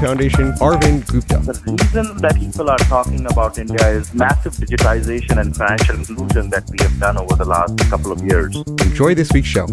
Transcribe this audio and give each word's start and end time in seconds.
Foundation, 0.00 0.52
Arvind 0.60 1.04
Gupta. 1.08 1.38
The 1.38 1.60
reason 1.66 2.18
that 2.18 2.36
people 2.36 2.70
are 2.70 2.78
talking 2.78 3.26
about 3.26 3.58
India 3.58 3.84
is 3.88 4.14
massive 4.14 4.52
digitization 4.52 5.40
and 5.40 5.56
financial 5.56 5.96
inclusion 5.96 6.50
that 6.50 6.70
we 6.70 6.78
have 6.82 7.00
done 7.00 7.18
over 7.18 7.34
the 7.34 7.44
last 7.44 7.76
couple 7.90 8.12
of 8.12 8.22
years. 8.22 8.54
Enjoy 8.56 9.16
this 9.16 9.32
week's 9.32 9.48
show. 9.48 9.66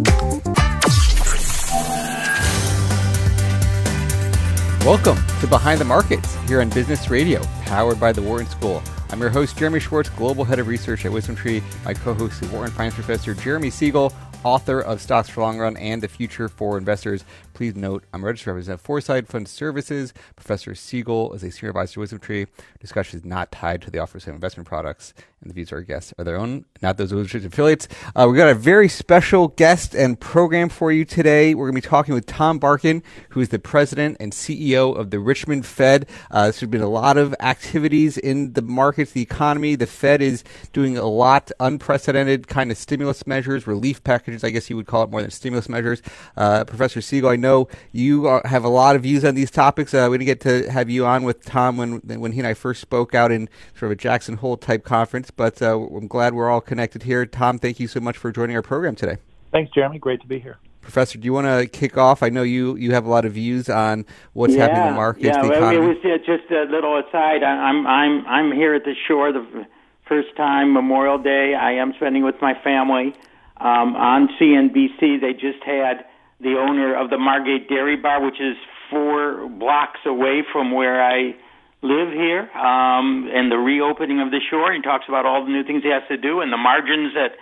Welcome 4.84 5.18
to 5.42 5.48
Behind 5.48 5.80
the 5.80 5.86
Markets 5.86 6.36
here 6.48 6.60
on 6.60 6.70
Business 6.70 7.08
Radio, 7.12 7.44
powered 7.66 8.00
by 8.00 8.12
the 8.12 8.24
Wharton 8.24 8.48
School. 8.48 8.82
I'm 9.12 9.22
your 9.22 9.30
host, 9.30 9.56
Jeremy 9.56 9.80
Schwartz, 9.80 10.10
Global 10.10 10.44
Head 10.44 10.58
of 10.58 10.68
Research 10.68 11.06
at 11.06 11.12
Wisdomtree. 11.12 11.62
My 11.86 11.94
co-host 11.94 12.42
is 12.42 12.50
Wharton 12.50 12.74
Finance 12.74 12.96
Professor 12.96 13.36
Jeremy 13.36 13.70
Siegel, 13.70 14.12
author 14.44 14.82
of 14.82 15.02
Stocks 15.02 15.30
for 15.30 15.42
Long 15.42 15.60
Run 15.60 15.78
and 15.78 16.02
the 16.02 16.08
Future 16.08 16.50
for 16.50 16.78
Investors. 16.78 17.24
Please 17.56 17.74
note, 17.74 18.04
I'm 18.14 18.22
a 18.22 18.26
registered 18.26 18.48
representative 18.48 18.66
represent 18.66 18.82
Foreside 18.82 19.28
Fund 19.28 19.48
Services. 19.48 20.14
Professor 20.36 20.76
Siegel 20.76 21.34
is 21.34 21.44
a 21.44 21.52
senior 21.52 21.70
advisor 21.70 22.06
to 22.06 22.16
WisdomTree. 22.16 22.48
Discussion 22.80 23.20
is 23.20 23.26
not 23.26 23.52
tied 23.52 23.82
to 23.84 23.92
the 23.92 24.00
offers 24.00 24.28
of 24.28 24.34
investment 24.34 24.68
products, 24.68 25.14
and 25.42 25.50
the 25.50 25.54
views 25.54 25.72
of 25.72 25.78
our 25.78 25.82
guests 25.82 26.14
are 26.18 26.26
their 26.26 26.38
own, 26.38 26.66
not 26.82 26.98
those 26.98 27.12
of 27.12 27.20
WisdomTree's 27.20 27.46
affiliates. 27.46 27.88
Uh, 28.16 28.26
we've 28.28 28.38
got 28.38 28.50
a 28.50 28.56
very 28.56 28.90
special 28.90 29.50
guest 29.50 29.96
and 29.96 30.20
program 30.20 30.68
for 30.68 30.92
you 30.92 31.06
today. 31.06 31.56
We're 31.56 31.68
going 31.68 31.82
to 31.82 31.88
be 31.88 31.90
talking 31.90 32.14
with 32.14 32.26
Tom 32.26 32.60
Barkin, 32.60 33.04
who 33.30 33.40
is 33.40 33.50
the 33.50 33.60
president 33.60 34.18
and 34.20 34.34
CEO 34.34 34.96
of 34.96 35.12
the 35.12 35.20
Richmond 35.20 35.66
Fed. 35.66 36.08
Uh, 36.32 36.44
there's 36.44 36.62
been 36.64 36.82
a 36.82 36.90
lot 36.90 37.16
of 37.16 37.34
activities 37.40 38.18
in 38.18 38.54
the 38.54 38.62
markets, 38.64 39.12
the 39.12 39.22
economy. 39.22 39.76
The 39.76 39.88
Fed 39.88 40.22
is 40.22 40.44
doing 40.74 40.98
a 40.98 41.06
lot 41.06 41.52
unprecedented 41.60 42.48
kind 42.48 42.72
of 42.72 42.78
stimulus 42.78 43.26
measures, 43.26 43.66
relief 43.66 44.04
packages, 44.04 44.44
I 44.44 44.50
guess 44.50 44.70
you 44.70 44.76
would 44.76 44.88
call 44.88 45.04
it 45.04 45.10
more 45.10 45.22
than 45.22 45.32
stimulus 45.32 45.70
measures. 45.70 46.02
Uh, 46.36 46.66
Professor 46.66 47.02
Siegel, 47.02 47.30
I 47.30 47.36
know 47.36 47.45
you 47.92 48.28
are, 48.28 48.42
have 48.46 48.64
a 48.64 48.70
lot 48.70 48.96
of 48.96 49.04
views 49.04 49.24
on 49.24 49.36
these 49.36 49.52
topics. 49.52 49.94
Uh, 49.94 50.08
we 50.10 50.18
didn't 50.18 50.28
get 50.28 50.42
to 50.42 50.72
have 50.72 50.90
you 50.90 51.06
on 51.06 51.24
with 51.24 51.44
Tom 51.44 51.78
when 51.78 52.00
when 52.00 52.32
he 52.32 52.40
and 52.40 52.48
I 52.48 52.54
first 52.54 52.82
spoke 52.82 53.16
out 53.16 53.32
in 53.32 53.50
sort 53.74 53.92
of 53.92 53.98
a 53.98 54.02
Jackson 54.02 54.38
Hole 54.38 54.58
type 54.58 54.84
conference, 54.84 55.32
but 55.32 55.62
uh, 55.62 55.78
I'm 55.78 56.08
glad 56.08 56.34
we're 56.34 56.50
all 56.50 56.62
connected 56.62 57.04
here. 57.04 57.26
Tom, 57.26 57.60
thank 57.60 57.80
you 57.80 57.88
so 57.88 58.00
much 58.00 58.18
for 58.18 58.32
joining 58.32 58.56
our 58.56 58.62
program 58.62 58.96
today. 58.96 59.18
Thanks, 59.52 59.72
Jeremy. 59.74 60.00
Great 60.00 60.22
to 60.22 60.28
be 60.28 60.40
here. 60.40 60.58
Professor, 60.82 61.18
do 61.18 61.26
you 61.26 61.34
want 61.34 61.48
to 61.48 61.66
kick 61.66 61.98
off? 61.98 62.22
I 62.22 62.30
know 62.30 62.44
you, 62.44 62.76
you 62.76 62.94
have 62.94 63.06
a 63.06 63.10
lot 63.10 63.26
of 63.26 63.34
views 63.34 63.70
on 63.70 64.06
what's 64.34 64.54
yeah, 64.54 64.68
happening 64.68 64.84
in 64.84 64.90
the 64.90 64.96
markets, 64.96 65.26
yeah, 65.26 65.42
the 65.42 65.50
well, 65.50 65.58
economy. 65.58 65.84
it 65.84 65.88
was 65.88 65.98
uh, 66.06 66.18
just 66.20 66.52
a 66.52 66.72
little 66.72 67.00
aside. 67.00 67.42
I, 67.42 67.50
I'm 67.50 67.88
I'm 67.88 68.26
I'm 68.28 68.52
here 68.52 68.76
at 68.76 68.84
the 68.84 68.94
shore 69.08 69.32
the 69.32 69.66
first 70.08 70.36
time 70.38 70.74
Memorial 70.74 71.18
Day. 71.18 71.56
I 71.56 71.72
am 71.74 71.94
spending 71.96 72.24
with 72.24 72.36
my 72.40 72.54
family 72.64 73.16
um, 73.58 73.96
on 73.96 74.30
CNBC. 74.40 75.22
They 75.22 75.34
just 75.34 75.64
had 75.66 76.06
the 76.40 76.58
owner 76.58 76.96
of 76.96 77.10
the 77.10 77.18
Margate 77.18 77.70
Dairy 77.70 77.96
Bar, 77.96 78.24
which 78.24 78.40
is 78.42 78.58
four 78.90 79.48
blocks 79.50 80.00
away 80.06 80.44
from 80.52 80.72
where 80.72 81.02
I 81.04 81.36
live 81.82 82.12
here, 82.12 82.50
um, 82.58 83.30
and 83.32 83.52
the 83.52 83.58
reopening 83.58 84.20
of 84.22 84.32
the 84.32 84.42
shore. 84.50 84.74
He 84.74 84.82
talks 84.82 85.06
about 85.08 85.26
all 85.26 85.46
the 85.46 85.52
new 85.52 85.64
things 85.64 85.84
he 85.84 85.90
has 85.90 86.04
to 86.10 86.18
do 86.18 86.42
and 86.42 86.52
the 86.52 86.58
margins 86.58 87.14
that 87.14 87.38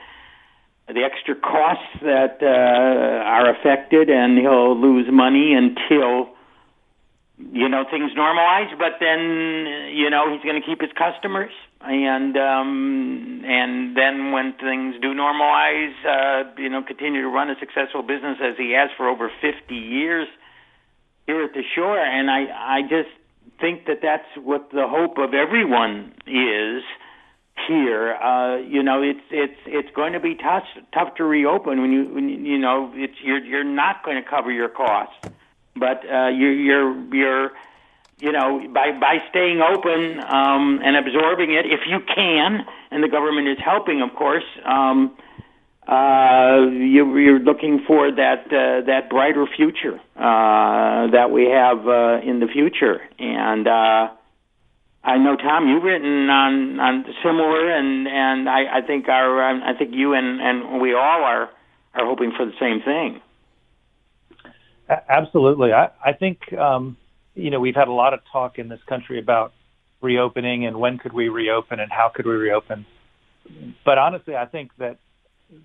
the 0.87 1.03
extra 1.03 1.35
costs 1.35 1.95
that 2.01 2.39
uh, 2.41 2.45
are 2.45 3.49
affected, 3.55 4.09
and 4.09 4.37
he'll 4.37 4.79
lose 4.79 5.07
money 5.09 5.53
until 5.53 6.35
you 7.37 7.69
know 7.69 7.85
things 7.89 8.11
normalize. 8.17 8.77
But 8.77 8.99
then 8.99 9.95
you 9.95 10.09
know 10.09 10.31
he's 10.31 10.43
going 10.43 10.59
to 10.59 10.65
keep 10.65 10.81
his 10.81 10.91
customers, 10.91 11.51
and 11.83 12.37
um, 12.37 13.41
and 13.45 13.95
then 13.95 14.31
when 14.31 14.53
things 14.53 14.95
do 15.01 15.13
normalize, 15.13 15.93
uh, 16.05 16.51
you 16.57 16.69
know, 16.69 16.81
continue 16.83 17.21
to 17.21 17.27
run 17.27 17.49
a 17.49 17.55
successful 17.59 18.01
business 18.01 18.37
as 18.41 18.55
he 18.57 18.71
has 18.71 18.89
for 18.95 19.09
over 19.09 19.31
50 19.41 19.75
years 19.75 20.27
here 21.27 21.43
at 21.43 21.53
the 21.53 21.63
shore. 21.75 21.99
And 21.99 22.31
I 22.31 22.45
I 22.77 22.81
just 22.83 23.09
think 23.59 23.85
that 23.87 23.99
that's 24.01 24.27
what 24.37 24.71
the 24.71 24.87
hope 24.87 25.17
of 25.17 25.33
everyone 25.33 26.13
is 26.25 26.83
here. 27.67 28.13
Uh, 28.13 28.57
you 28.57 28.81
know, 28.83 29.01
it's 29.01 29.25
it's 29.29 29.59
it's 29.65 29.95
going 29.95 30.13
to 30.13 30.19
be 30.19 30.35
tough 30.35 30.63
tough 30.93 31.15
to 31.15 31.23
reopen 31.23 31.81
when 31.81 31.91
you 31.91 32.05
when 32.05 32.29
you, 32.29 32.57
know 32.57 32.91
it's 32.95 33.15
you're 33.21 33.43
you're 33.43 33.63
not 33.63 34.03
going 34.03 34.21
to 34.21 34.27
cover 34.27 34.51
your 34.51 34.69
costs, 34.69 35.15
but 35.75 36.03
uh, 36.09 36.29
you're 36.29 36.53
you're 36.53 37.15
you're 37.15 37.51
you 38.23 38.31
know 38.31 38.65
by 38.73 38.91
by 38.93 39.17
staying 39.29 39.59
open 39.61 40.19
um, 40.23 40.79
and 40.83 40.95
absorbing 40.95 41.51
it 41.51 41.65
if 41.65 41.81
you 41.87 41.99
can, 42.15 42.65
and 42.89 43.03
the 43.03 43.09
government 43.09 43.47
is 43.49 43.57
helping, 43.63 44.01
of 44.01 44.15
course. 44.15 44.45
Um, 44.65 45.17
uh, 45.85 46.67
you, 46.71 47.17
you're 47.17 47.39
looking 47.39 47.83
for 47.85 48.09
that 48.09 48.45
uh, 48.47 48.85
that 48.85 49.09
brighter 49.09 49.45
future 49.45 49.99
uh, 50.15 51.11
that 51.11 51.29
we 51.29 51.43
have 51.49 51.85
uh, 51.85 52.21
in 52.23 52.39
the 52.39 52.47
future, 52.47 53.01
and 53.19 53.67
uh, 53.67 54.07
I 55.03 55.17
know 55.17 55.35
Tom, 55.35 55.67
you've 55.67 55.83
written 55.83 56.29
on 56.29 56.79
on 56.79 57.05
similar, 57.21 57.69
and 57.69 58.07
and 58.07 58.49
I, 58.49 58.77
I 58.77 58.81
think 58.87 59.09
our 59.09 59.43
I 59.43 59.77
think 59.77 59.91
you 59.93 60.13
and 60.13 60.39
and 60.39 60.79
we 60.79 60.93
all 60.93 61.23
are 61.25 61.49
are 61.93 62.05
hoping 62.05 62.31
for 62.37 62.45
the 62.45 62.57
same 62.57 62.81
thing. 62.81 63.21
Absolutely. 64.89 65.71
I, 65.71 65.89
I 66.03 66.13
think, 66.13 66.51
um, 66.53 66.97
you 67.35 67.49
know, 67.49 67.59
we've 67.59 67.75
had 67.75 67.87
a 67.87 67.93
lot 67.93 68.13
of 68.13 68.19
talk 68.31 68.59
in 68.59 68.69
this 68.69 68.79
country 68.87 69.19
about 69.19 69.53
reopening 70.01 70.65
and 70.65 70.77
when 70.77 70.97
could 70.97 71.13
we 71.13 71.29
reopen 71.29 71.79
and 71.79 71.91
how 71.91 72.11
could 72.13 72.25
we 72.25 72.33
reopen. 72.33 72.85
But 73.85 73.97
honestly, 73.97 74.35
I 74.35 74.45
think 74.45 74.71
that 74.77 74.97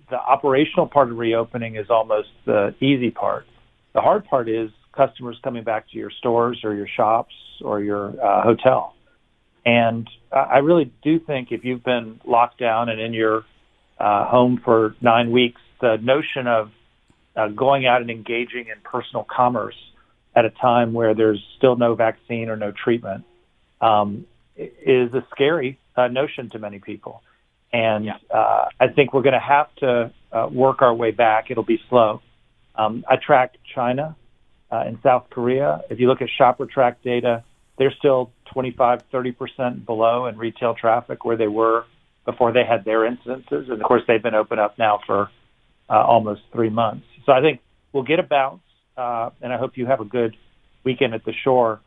the 0.09 0.17
operational 0.17 0.87
part 0.87 1.11
of 1.11 1.17
reopening 1.17 1.75
is 1.75 1.89
almost 1.89 2.29
the 2.45 2.75
easy 2.79 3.11
part. 3.11 3.45
The 3.93 4.01
hard 4.01 4.25
part 4.25 4.49
is 4.49 4.69
customers 4.95 5.37
coming 5.43 5.63
back 5.63 5.89
to 5.91 5.97
your 5.97 6.11
stores 6.11 6.61
or 6.63 6.73
your 6.73 6.87
shops 6.87 7.33
or 7.63 7.81
your 7.81 8.09
uh, 8.23 8.43
hotel. 8.43 8.95
And 9.65 10.09
I 10.31 10.59
really 10.59 10.91
do 11.03 11.19
think 11.19 11.51
if 11.51 11.63
you've 11.63 11.83
been 11.83 12.19
locked 12.25 12.59
down 12.59 12.89
and 12.89 12.99
in 12.99 13.13
your 13.13 13.43
uh, 13.99 14.25
home 14.25 14.61
for 14.63 14.95
nine 15.01 15.31
weeks, 15.31 15.61
the 15.81 15.97
notion 16.01 16.47
of 16.47 16.71
uh, 17.35 17.49
going 17.49 17.85
out 17.85 18.01
and 18.01 18.09
engaging 18.09 18.67
in 18.67 18.75
personal 18.83 19.25
commerce 19.29 19.75
at 20.39 20.45
a 20.45 20.49
time 20.49 20.93
where 20.93 21.13
there's 21.13 21.43
still 21.57 21.75
no 21.75 21.95
vaccine 21.95 22.49
or 22.49 22.55
no 22.55 22.71
treatment 22.71 23.25
um, 23.81 24.25
is 24.55 25.13
a 25.13 25.25
scary 25.31 25.77
uh, 25.95 26.07
notion 26.07 26.49
to 26.49 26.59
many 26.59 26.79
people. 26.79 27.21
And 27.73 28.05
Yeah. 28.05 28.17
uh, 28.33 28.69
I 28.79 28.87
think 28.87 29.13
we're 29.13 29.21
going 29.21 29.33
to 29.33 29.39
have 29.57 29.73
to 29.77 30.11
uh, 30.31 30.47
work 30.51 30.81
our 30.81 30.93
way 30.93 31.11
back. 31.11 31.51
It'll 31.51 31.63
be 31.63 31.81
slow. 31.89 32.21
Um, 32.75 33.03
I 33.07 33.17
tracked 33.17 33.57
China 33.75 34.15
uh, 34.71 34.83
and 34.87 34.97
South 35.03 35.25
Korea. 35.29 35.81
If 35.89 35.99
you 35.99 36.07
look 36.07 36.21
at 36.21 36.29
ShopperTrak 36.39 36.95
data, 37.03 37.43
they're 37.77 37.93
still 37.97 38.31
25, 38.53 39.03
30% 39.11 39.85
below 39.85 40.25
in 40.27 40.37
retail 40.37 40.73
traffic 40.73 41.25
where 41.25 41.37
they 41.37 41.47
were 41.47 41.85
before 42.25 42.51
they 42.51 42.63
had 42.63 42.85
their 42.85 43.01
incidences. 43.09 43.69
And 43.71 43.81
of 43.81 43.83
course, 43.83 44.03
they've 44.07 44.21
been 44.23 44.35
open 44.35 44.59
up 44.59 44.77
now 44.77 44.99
for 45.05 45.29
uh, 45.89 45.93
almost 45.93 46.41
three 46.51 46.69
months. 46.69 47.05
So 47.25 47.31
I 47.31 47.41
think 47.41 47.61
we'll 47.91 48.03
get 48.03 48.19
a 48.19 48.23
bounce, 48.23 48.61
uh, 48.99 49.29
and 49.41 49.53
I 49.53 49.57
hope 49.57 49.71
you 49.75 49.85
have 49.85 50.01
a 50.01 50.05
good 50.05 50.35
weekend 50.83 51.13
at 51.13 51.23
the 51.25 51.33
shore. 51.43 51.79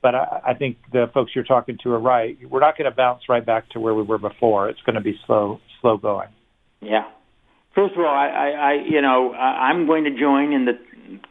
But 0.00 0.14
I, 0.14 0.40
I 0.48 0.54
think 0.54 0.76
the 0.92 1.06
folks 1.12 1.32
you're 1.34 1.44
talking 1.44 1.78
to 1.82 1.92
are 1.92 1.98
right. 1.98 2.38
We're 2.48 2.60
not 2.60 2.78
going 2.78 2.88
to 2.90 2.94
bounce 2.96 3.22
right 3.28 3.44
back 3.44 3.68
to 3.70 3.80
where 3.80 3.94
we 3.94 4.02
were 4.02 4.18
before. 4.18 4.68
It's 4.68 4.80
going 4.82 4.94
to 4.94 5.00
be 5.00 5.18
slow, 5.26 5.60
slow 5.80 5.96
going. 5.96 6.28
Yeah. 6.80 7.08
First 7.74 7.94
of 7.94 8.00
all, 8.00 8.06
I, 8.06 8.28
I, 8.28 8.48
I 8.50 8.72
you 8.88 9.02
know 9.02 9.32
I- 9.32 9.70
I'm 9.70 9.86
going 9.86 10.04
to 10.04 10.10
join 10.10 10.52
in 10.52 10.64
the 10.66 10.78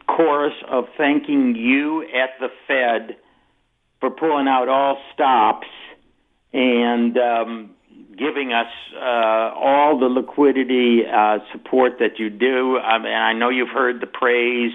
chorus 0.06 0.54
of 0.70 0.84
thanking 0.96 1.54
you 1.56 2.02
at 2.02 2.30
the 2.40 2.48
Fed 2.66 3.16
for 4.00 4.10
pulling 4.10 4.48
out 4.48 4.68
all 4.68 4.98
stops 5.14 5.66
and 6.52 7.16
um, 7.18 7.70
giving 8.18 8.52
us 8.52 8.72
uh, 8.96 9.54
all 9.54 9.98
the 9.98 10.06
liquidity 10.06 11.02
uh, 11.06 11.38
support 11.52 11.94
that 12.00 12.18
you 12.18 12.30
do. 12.30 12.76
Um, 12.76 13.04
and 13.04 13.14
I 13.14 13.32
know 13.32 13.48
you've 13.48 13.68
heard 13.68 14.00
the 14.00 14.06
praise, 14.06 14.72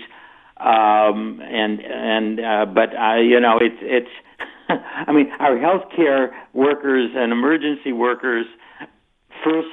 um, 0.58 1.42
and 1.42 1.82
and 1.82 2.40
uh, 2.40 2.66
but 2.66 2.92
you 3.22 3.40
know 3.40 3.58
it's 3.60 3.80
it's. 3.82 4.10
I 4.70 5.12
mean, 5.12 5.30
our 5.40 5.58
healthcare 5.58 6.30
workers 6.54 7.12
and 7.16 7.34
emergency 7.34 7.92
workers 7.92 8.46
first 9.44 9.68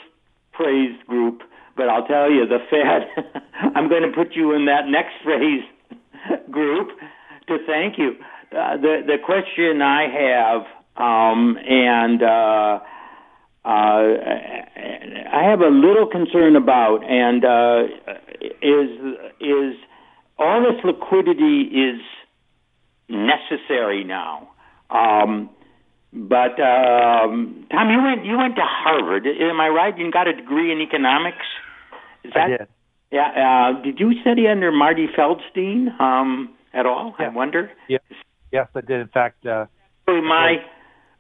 phrase 0.57 0.97
group, 1.07 1.43
but 1.77 1.89
I'll 1.89 2.07
tell 2.07 2.31
you, 2.31 2.45
the 2.47 2.59
Fed. 2.69 3.43
I'm 3.77 3.89
going 3.89 4.03
to 4.03 4.13
put 4.15 4.35
you 4.35 4.53
in 4.53 4.67
that 4.67 4.89
next 4.89 5.15
phrase 5.23 5.63
group 6.51 6.89
to 7.47 7.59
thank 7.67 7.99
you. 7.99 8.17
Uh, 8.53 8.77
the 8.77 9.03
the 9.07 9.17
question 9.25 9.81
I 9.81 10.09
have, 10.09 10.63
um, 10.97 11.57
and 11.57 12.23
uh, 12.23 12.81
uh, 13.65 14.03
I 15.33 15.43
have 15.45 15.61
a 15.61 15.69
little 15.69 16.07
concern 16.07 16.57
about, 16.57 17.05
and 17.05 17.45
uh, 17.45 17.83
is 18.61 18.91
is 19.41 19.75
all 20.41 20.63
this 20.63 20.83
liquidity 20.85 21.63
is 21.63 22.01
necessary 23.09 24.05
now. 24.05 24.49
Um, 24.89 25.51
but 26.13 26.59
um, 26.59 27.67
Tom, 27.71 27.91
you 27.91 28.03
went 28.03 28.25
you 28.25 28.37
went 28.37 28.57
to 28.57 28.65
Harvard. 28.65 29.27
Am 29.27 29.61
I 29.61 29.69
right? 29.69 29.97
You 29.97 30.11
got 30.11 30.27
a 30.27 30.35
degree 30.35 30.73
in 30.73 30.81
economics. 30.81 31.47
Is 32.25 32.33
that? 32.35 32.45
I 32.45 32.49
did. 32.49 32.69
Yeah. 33.13 33.75
Uh, 33.77 33.83
did 33.83 34.01
you 34.01 34.21
study 34.21 34.49
under 34.49 34.73
Marty 34.73 35.07
Feldstein 35.07 36.01
um, 36.01 36.55
at 36.73 36.87
all? 36.87 37.15
Yeah. 37.19 37.27
I 37.27 37.29
wonder. 37.29 37.71
Yes. 37.89 38.03
Yes, 38.53 38.67
I 38.75 38.81
did. 38.81 39.01
In 39.01 39.09
fact, 39.09 39.47
uh, 39.47 39.67
my 40.09 40.57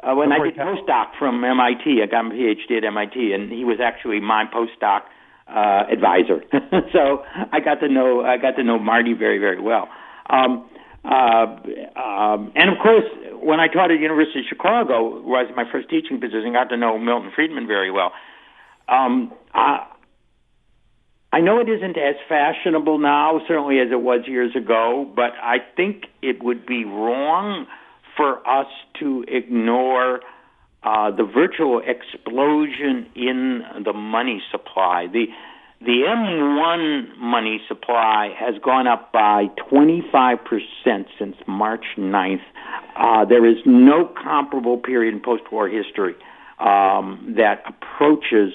uh, 0.02 0.14
when 0.14 0.32
I 0.32 0.38
did 0.42 0.56
postdoc 0.56 1.16
from 1.18 1.44
MIT, 1.44 2.02
I 2.02 2.06
got 2.06 2.24
my 2.24 2.34
PhD 2.34 2.78
at 2.78 2.84
MIT, 2.84 3.32
and 3.32 3.52
he 3.52 3.64
was 3.64 3.78
actually 3.80 4.20
my 4.20 4.44
postdoc 4.52 5.02
uh, 5.50 5.92
advisor. 5.92 6.42
so 6.92 7.24
I 7.52 7.60
got 7.60 7.80
to 7.80 7.88
know 7.88 8.22
I 8.22 8.36
got 8.36 8.56
to 8.56 8.64
know 8.64 8.78
Marty 8.78 9.12
very 9.12 9.38
very 9.38 9.60
well. 9.60 9.88
Um, 10.28 10.68
uh, 11.04 11.46
um, 11.98 12.52
and 12.54 12.70
of 12.70 12.78
course, 12.82 13.04
when 13.42 13.58
I 13.58 13.68
taught 13.68 13.90
at 13.90 13.96
the 13.96 14.02
University 14.02 14.40
of 14.40 14.46
Chicago, 14.48 15.20
was 15.22 15.50
my 15.56 15.64
first 15.70 15.88
teaching 15.88 16.20
position, 16.20 16.54
I 16.54 16.64
got 16.64 16.70
to 16.70 16.76
know 16.76 16.98
Milton 16.98 17.32
Friedman 17.34 17.66
very 17.66 17.90
well. 17.90 18.12
Um, 18.86 19.32
I, 19.54 19.86
I 21.32 21.40
know 21.40 21.60
it 21.60 21.68
isn't 21.68 21.96
as 21.96 22.16
fashionable 22.28 22.98
now, 22.98 23.40
certainly 23.48 23.78
as 23.78 23.88
it 23.90 24.02
was 24.02 24.22
years 24.26 24.54
ago, 24.56 25.10
but 25.14 25.32
I 25.42 25.58
think 25.76 26.04
it 26.22 26.42
would 26.42 26.66
be 26.66 26.84
wrong 26.84 27.66
for 28.16 28.46
us 28.46 28.66
to 28.98 29.24
ignore 29.28 30.20
uh, 30.82 31.10
the 31.10 31.24
virtual 31.24 31.82
explosion 31.84 33.06
in 33.14 33.62
the 33.84 33.92
money 33.92 34.42
supply. 34.50 35.06
The 35.12 35.26
the 35.82 36.04
M1 36.06 37.16
money 37.16 37.58
supply 37.66 38.34
has 38.38 38.54
gone 38.62 38.86
up 38.86 39.12
by 39.12 39.46
25% 39.72 40.38
since 41.18 41.36
March 41.46 41.84
9th. 41.96 42.42
Uh, 42.96 43.24
there 43.24 43.46
is 43.46 43.56
no 43.64 44.04
comparable 44.04 44.76
period 44.76 45.14
in 45.14 45.20
post-war 45.20 45.70
history 45.70 46.14
um, 46.58 47.34
that 47.38 47.62
approaches 47.66 48.52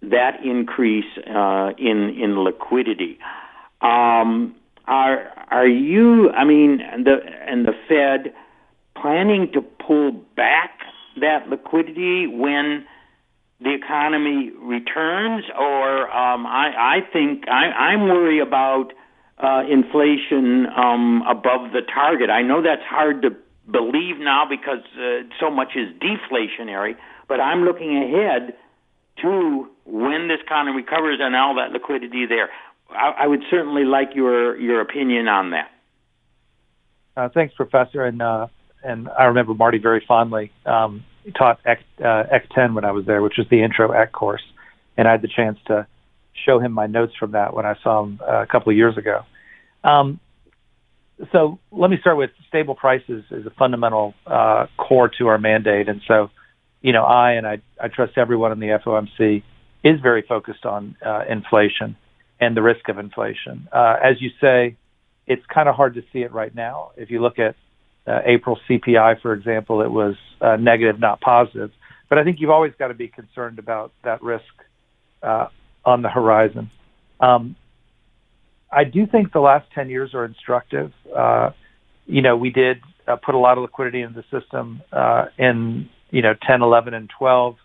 that 0.00 0.42
increase 0.44 1.04
uh, 1.26 1.72
in 1.78 2.16
in 2.18 2.42
liquidity. 2.42 3.18
Um, 3.82 4.54
are 4.86 5.30
are 5.50 5.66
you? 5.66 6.30
I 6.30 6.44
mean, 6.44 6.78
the 7.04 7.18
and 7.46 7.66
the 7.66 7.74
Fed 7.88 8.34
planning 9.00 9.52
to 9.52 9.60
pull 9.60 10.12
back 10.36 10.85
that 11.20 11.48
liquidity 11.48 12.26
when 12.26 12.86
the 13.60 13.72
economy 13.72 14.50
returns, 14.60 15.44
or 15.58 16.10
um, 16.10 16.46
I, 16.46 16.98
I 16.98 17.12
think 17.12 17.48
I, 17.48 17.70
I'm 17.72 18.02
worried 18.08 18.42
about 18.42 18.92
uh, 19.38 19.62
inflation 19.70 20.66
um, 20.66 21.22
above 21.28 21.72
the 21.72 21.80
target. 21.82 22.28
I 22.28 22.42
know 22.42 22.62
that's 22.62 22.84
hard 22.88 23.22
to 23.22 23.30
believe 23.70 24.18
now 24.18 24.44
because 24.48 24.84
uh, 24.96 25.22
so 25.40 25.50
much 25.50 25.72
is 25.74 25.88
deflationary, 26.00 26.96
but 27.28 27.40
I'm 27.40 27.64
looking 27.64 27.96
ahead 27.96 28.54
to 29.22 29.68
when 29.86 30.28
this 30.28 30.40
economy 30.44 30.76
recovers 30.76 31.18
and 31.20 31.34
all 31.34 31.54
that 31.56 31.72
liquidity 31.72 32.26
there. 32.26 32.50
I, 32.90 33.24
I 33.24 33.26
would 33.26 33.42
certainly 33.50 33.84
like 33.84 34.10
your 34.14 34.58
your 34.58 34.80
opinion 34.80 35.28
on 35.28 35.50
that. 35.50 35.70
Uh, 37.16 37.28
thanks, 37.32 37.54
Professor. 37.54 38.04
And 38.04 38.20
uh, 38.20 38.48
and 38.86 39.08
I 39.08 39.24
remember 39.24 39.54
Marty 39.54 39.78
very 39.78 40.04
fondly. 40.06 40.52
Um, 40.64 41.04
taught 41.36 41.58
X, 41.64 41.82
uh, 41.98 42.24
Ec10 42.32 42.74
when 42.74 42.84
I 42.84 42.92
was 42.92 43.04
there, 43.04 43.20
which 43.20 43.36
was 43.36 43.48
the 43.50 43.62
intro 43.62 43.90
X 43.90 44.12
course, 44.12 44.42
and 44.96 45.08
I 45.08 45.12
had 45.12 45.22
the 45.22 45.28
chance 45.28 45.58
to 45.66 45.86
show 46.44 46.60
him 46.60 46.72
my 46.72 46.86
notes 46.86 47.14
from 47.18 47.32
that 47.32 47.54
when 47.54 47.66
I 47.66 47.74
saw 47.82 48.04
him 48.04 48.20
uh, 48.22 48.42
a 48.42 48.46
couple 48.46 48.70
of 48.70 48.76
years 48.76 48.96
ago. 48.96 49.22
Um, 49.82 50.20
so 51.32 51.58
let 51.72 51.90
me 51.90 51.96
start 52.00 52.16
with 52.16 52.30
stable 52.48 52.74
prices 52.74 53.24
is 53.30 53.46
a 53.46 53.50
fundamental 53.50 54.14
uh, 54.26 54.66
core 54.76 55.10
to 55.18 55.28
our 55.28 55.38
mandate, 55.38 55.88
and 55.88 56.02
so 56.06 56.30
you 56.82 56.92
know 56.92 57.04
I 57.04 57.32
and 57.32 57.46
I, 57.46 57.62
I 57.80 57.88
trust 57.88 58.18
everyone 58.18 58.52
in 58.52 58.60
the 58.60 58.78
FOMC 58.84 59.42
is 59.82 60.00
very 60.00 60.22
focused 60.22 60.66
on 60.66 60.96
uh, 61.04 61.24
inflation 61.28 61.96
and 62.38 62.56
the 62.56 62.62
risk 62.62 62.88
of 62.88 62.98
inflation. 62.98 63.66
Uh, 63.72 63.96
as 64.02 64.20
you 64.20 64.30
say, 64.40 64.76
it's 65.26 65.44
kind 65.46 65.68
of 65.68 65.74
hard 65.74 65.94
to 65.94 66.02
see 66.12 66.20
it 66.20 66.32
right 66.32 66.54
now. 66.54 66.90
If 66.96 67.10
you 67.10 67.22
look 67.22 67.38
at 67.38 67.56
uh, 68.06 68.20
April 68.24 68.58
CPI, 68.68 69.20
for 69.20 69.32
example, 69.32 69.82
it 69.82 69.90
was 69.90 70.14
uh, 70.40 70.56
negative, 70.56 71.00
not 71.00 71.20
positive. 71.20 71.70
But 72.08 72.18
I 72.18 72.24
think 72.24 72.40
you've 72.40 72.50
always 72.50 72.72
got 72.78 72.88
to 72.88 72.94
be 72.94 73.08
concerned 73.08 73.58
about 73.58 73.92
that 74.04 74.22
risk 74.22 74.44
uh, 75.22 75.48
on 75.84 76.02
the 76.02 76.08
horizon. 76.08 76.70
Um, 77.18 77.56
I 78.70 78.84
do 78.84 79.06
think 79.06 79.32
the 79.32 79.40
last 79.40 79.70
10 79.74 79.90
years 79.90 80.14
are 80.14 80.24
instructive. 80.24 80.92
Uh, 81.14 81.50
you 82.06 82.22
know, 82.22 82.36
we 82.36 82.50
did 82.50 82.80
uh, 83.08 83.16
put 83.16 83.34
a 83.34 83.38
lot 83.38 83.58
of 83.58 83.62
liquidity 83.62 84.02
in 84.02 84.12
the 84.12 84.24
system 84.30 84.82
uh, 84.92 85.26
in, 85.38 85.88
you 86.10 86.22
know, 86.22 86.34
10, 86.46 86.62
11, 86.62 86.94
and 86.94 87.10
12. 87.18 87.56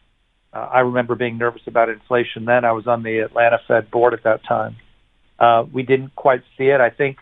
Uh, 0.53 0.57
I 0.57 0.79
remember 0.79 1.15
being 1.15 1.37
nervous 1.37 1.61
about 1.67 1.89
inflation 1.89 2.45
then. 2.45 2.65
I 2.65 2.71
was 2.71 2.87
on 2.87 3.03
the 3.03 3.19
Atlanta 3.19 3.59
Fed 3.67 3.91
board 3.91 4.13
at 4.13 4.23
that 4.23 4.41
time. 4.43 4.77
We 5.71 5.83
didn't 5.83 6.15
quite 6.15 6.41
see 6.57 6.65
it. 6.65 6.81
I 6.81 6.89
think 6.89 7.17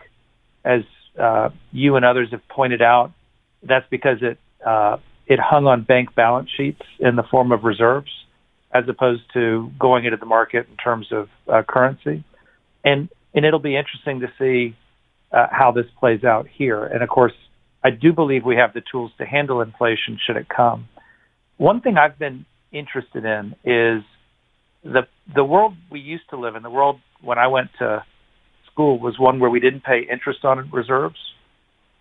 as 0.64 0.82
uh, 1.20 1.50
you 1.72 1.96
and 1.96 2.04
others 2.04 2.28
have 2.30 2.46
pointed 2.48 2.82
out, 2.82 3.12
that's 3.62 3.86
because 3.90 4.18
it 4.22 4.38
uh, 4.66 4.96
it 5.26 5.38
hung 5.38 5.66
on 5.66 5.82
bank 5.82 6.14
balance 6.14 6.48
sheets 6.56 6.82
in 6.98 7.16
the 7.16 7.22
form 7.22 7.52
of 7.52 7.64
reserves, 7.64 8.10
as 8.72 8.84
opposed 8.88 9.22
to 9.34 9.70
going 9.78 10.04
into 10.04 10.16
the 10.16 10.26
market 10.26 10.66
in 10.70 10.76
terms 10.76 11.08
of 11.12 11.28
uh, 11.48 11.62
currency, 11.68 12.24
and 12.84 13.08
and 13.34 13.44
it'll 13.44 13.60
be 13.60 13.76
interesting 13.76 14.20
to 14.20 14.32
see 14.38 14.76
uh, 15.32 15.46
how 15.50 15.72
this 15.72 15.86
plays 15.98 16.24
out 16.24 16.46
here. 16.48 16.84
And 16.84 17.02
of 17.02 17.08
course, 17.08 17.32
I 17.84 17.90
do 17.90 18.12
believe 18.12 18.44
we 18.44 18.56
have 18.56 18.72
the 18.72 18.82
tools 18.90 19.12
to 19.18 19.24
handle 19.24 19.60
inflation 19.60 20.18
should 20.26 20.36
it 20.36 20.48
come. 20.48 20.88
One 21.56 21.80
thing 21.80 21.96
I've 21.96 22.18
been 22.18 22.46
interested 22.72 23.24
in 23.24 23.54
is 23.64 24.02
the 24.82 25.02
the 25.34 25.44
world 25.44 25.74
we 25.90 26.00
used 26.00 26.28
to 26.30 26.36
live 26.36 26.56
in, 26.56 26.62
the 26.62 26.70
world 26.70 27.00
when 27.22 27.38
I 27.38 27.48
went 27.48 27.70
to 27.78 28.04
school 28.80 28.98
was 28.98 29.18
one 29.18 29.38
where 29.40 29.50
we 29.50 29.60
didn't 29.60 29.84
pay 29.84 30.06
interest 30.10 30.44
on 30.44 30.70
reserves. 30.70 31.16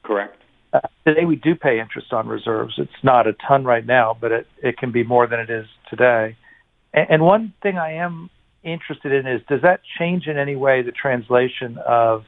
Correct. 0.03 0.37
Uh, 0.71 0.79
today 1.05 1.25
we 1.25 1.35
do 1.35 1.55
pay 1.55 1.79
interest 1.79 2.13
on 2.13 2.27
reserves. 2.27 2.75
It's 2.77 3.03
not 3.03 3.27
a 3.27 3.33
ton 3.47 3.65
right 3.65 3.85
now, 3.85 4.15
but 4.19 4.31
it, 4.31 4.47
it 4.63 4.77
can 4.77 4.91
be 4.91 5.03
more 5.03 5.27
than 5.27 5.39
it 5.39 5.49
is 5.49 5.65
today. 5.89 6.37
And, 6.93 7.07
and 7.09 7.21
one 7.23 7.53
thing 7.61 7.77
I 7.77 7.93
am 7.95 8.29
interested 8.63 9.11
in 9.11 9.27
is 9.27 9.41
does 9.49 9.61
that 9.63 9.81
change 9.97 10.27
in 10.27 10.37
any 10.37 10.55
way 10.55 10.81
the 10.81 10.91
translation 10.91 11.77
of 11.85 12.23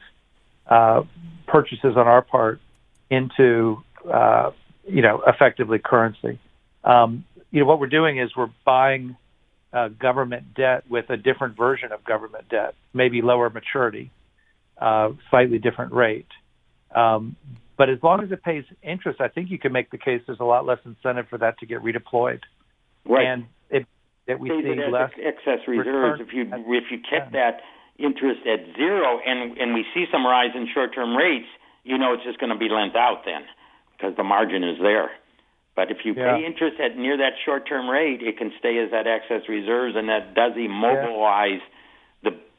uh, 0.66 1.02
purchases 1.46 1.96
on 1.96 2.06
our 2.06 2.22
part 2.22 2.60
into 3.10 3.82
uh, 4.12 4.50
you 4.86 5.02
know 5.02 5.22
effectively 5.26 5.78
currency? 5.78 6.38
Um, 6.84 7.24
you 7.50 7.60
know 7.60 7.66
what 7.66 7.80
we're 7.80 7.86
doing 7.86 8.18
is 8.18 8.30
we're 8.36 8.52
buying 8.66 9.16
uh, 9.72 9.88
government 9.88 10.54
debt 10.54 10.84
with 10.90 11.08
a 11.10 11.16
different 11.16 11.56
version 11.56 11.92
of 11.92 12.04
government 12.04 12.48
debt, 12.50 12.74
maybe 12.92 13.22
lower 13.22 13.48
maturity, 13.48 14.10
uh, 14.82 15.08
slightly 15.30 15.58
different 15.58 15.92
rate. 15.92 16.32
Um, 16.94 17.36
but 17.78 17.88
as 17.88 18.00
long 18.02 18.22
as 18.22 18.30
it 18.30 18.42
pays 18.42 18.64
interest, 18.82 19.20
I 19.20 19.28
think 19.28 19.50
you 19.50 19.58
can 19.58 19.72
make 19.72 19.90
the 19.90 19.98
case 19.98 20.20
there's 20.26 20.40
a 20.40 20.44
lot 20.44 20.66
less 20.66 20.82
incentive 20.84 21.26
for 21.30 21.38
that 21.38 21.58
to 21.60 21.66
get 21.66 21.78
redeployed. 21.82 22.42
Right. 23.06 23.26
And 23.26 23.46
it, 23.70 23.86
that 24.28 24.38
we 24.38 24.50
Pays 24.50 24.64
see 24.64 24.70
it 24.70 24.92
less 24.92 25.10
excess 25.18 25.60
reserves. 25.66 26.20
If 26.20 26.32
you 26.36 26.42
if 26.52 26.86
you 26.92 26.98
kept 27.12 27.32
that 27.32 27.62
interest 27.98 28.42
at 28.46 28.60
zero, 28.76 29.18
and 29.24 29.38
and 29.58 29.74
we 29.74 29.84
see 29.94 30.04
some 30.12 30.24
rise 30.26 30.54
in 30.54 30.68
short-term 30.74 31.16
rates, 31.16 31.50
you 31.84 31.96
know 31.98 32.14
it's 32.14 32.24
just 32.24 32.38
going 32.38 32.52
to 32.52 32.58
be 32.58 32.68
lent 32.68 32.94
out 32.94 33.22
then, 33.24 33.42
because 33.92 34.14
the 34.16 34.22
margin 34.24 34.62
is 34.62 34.78
there. 34.80 35.10
But 35.74 35.90
if 35.90 36.04
you 36.04 36.12
Yeah. 36.12 36.36
pay 36.36 36.44
interest 36.44 36.76
at 36.78 36.96
near 36.96 37.16
that 37.16 37.34
short-term 37.44 37.88
rate, 37.88 38.20
it 38.22 38.36
can 38.36 38.52
stay 38.60 38.78
as 38.78 38.90
that 38.90 39.06
excess 39.06 39.48
reserves, 39.48 39.96
and 39.96 40.08
that 40.08 40.34
does 40.34 40.52
immobilize 40.56 41.64
the 41.64 41.72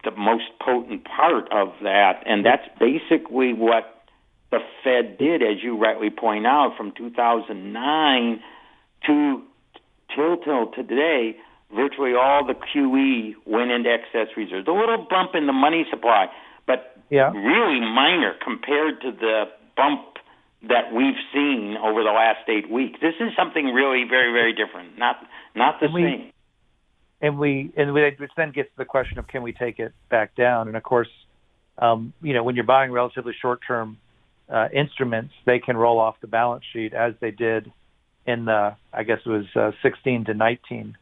the 0.04 0.12
most 0.12 0.46
potent 0.62 1.06
part 1.06 1.52
of 1.52 1.70
that, 1.82 2.24
and 2.26 2.46
that's 2.46 2.68
basically 2.80 3.54
what 3.54 4.04
the 4.52 4.60
Fed 4.84 5.18
did, 5.18 5.42
as 5.42 5.64
you 5.64 5.78
rightly 5.78 6.10
point 6.10 6.46
out, 6.46 6.76
from 6.78 6.92
2009 6.92 8.44
to 9.08 9.42
till 10.16 10.38
till 10.38 10.72
today. 10.72 11.36
Virtually 11.74 12.14
all 12.14 12.46
the 12.46 12.54
QE 12.54 13.34
went 13.48 13.72
into 13.72 13.90
excess 13.90 14.28
reserves. 14.38 14.68
A 14.68 14.72
little 14.72 15.08
bump 15.10 15.32
in 15.34 15.48
the 15.48 15.54
money 15.54 15.88
supply, 15.90 16.30
but 16.68 16.96
Yeah. 17.10 17.32
really 17.34 17.80
minor 17.80 18.34
compared 18.44 19.02
to 19.02 19.12
the 19.12 19.50
bump 19.76 20.20
that 20.64 20.94
we've 20.94 21.18
seen 21.34 21.76
over 21.78 22.04
the 22.04 22.12
last 22.12 22.48
eight 22.48 22.70
weeks. 22.70 23.00
This 23.00 23.16
is 23.20 23.36
something 23.36 23.74
really 23.74 24.04
very, 24.04 24.32
very 24.32 24.54
different. 24.54 24.98
Not 24.98 25.26
not 25.56 25.80
the 25.80 25.88
we- 25.88 26.04
same. 26.04 26.33
And 27.24 27.40
we 27.40 27.72
and 27.78 27.94
we, 27.94 28.02
which 28.20 28.32
then 28.36 28.52
gets 28.52 28.70
to 28.70 28.78
the 28.78 28.86
question 28.86 29.18
of 29.18 29.28
can 29.28 29.42
we 29.42 29.54
take 29.54 29.80
it 29.80 29.94
back 30.12 30.36
down? 30.36 30.68
And 30.68 30.76
of 30.76 30.84
course, 30.84 31.08
um, 31.78 32.14
you 32.22 32.34
know, 32.34 32.44
when 32.44 32.56
you're 32.56 32.66
buying 32.66 32.92
relatively 32.92 33.34
short-term 33.42 33.98
uh, 34.54 34.68
instruments, 34.74 35.34
they 35.46 35.60
can 35.60 35.78
roll 35.78 36.00
off 36.00 36.16
the 36.22 36.28
balance 36.28 36.66
sheet 36.74 36.94
as 36.94 37.14
they 37.22 37.32
did 37.32 37.72
in 38.28 38.46
the, 38.46 38.76
I 38.94 39.04
guess 39.04 39.20
it 39.26 39.30
was 39.30 39.46
uh, 39.56 39.72
16 39.82 40.26
to 40.26 40.34
19 40.34 40.98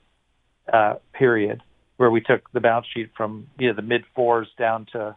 uh, 0.71 0.93
period, 1.13 1.61
where 1.97 2.11
we 2.11 2.21
took 2.21 2.51
the 2.53 2.59
balance 2.59 2.85
sheet 2.93 3.09
from 3.17 3.47
you 3.57 3.69
know 3.69 3.75
the 3.75 3.81
mid 3.81 4.03
fours 4.15 4.47
down 4.59 4.85
to 4.93 5.15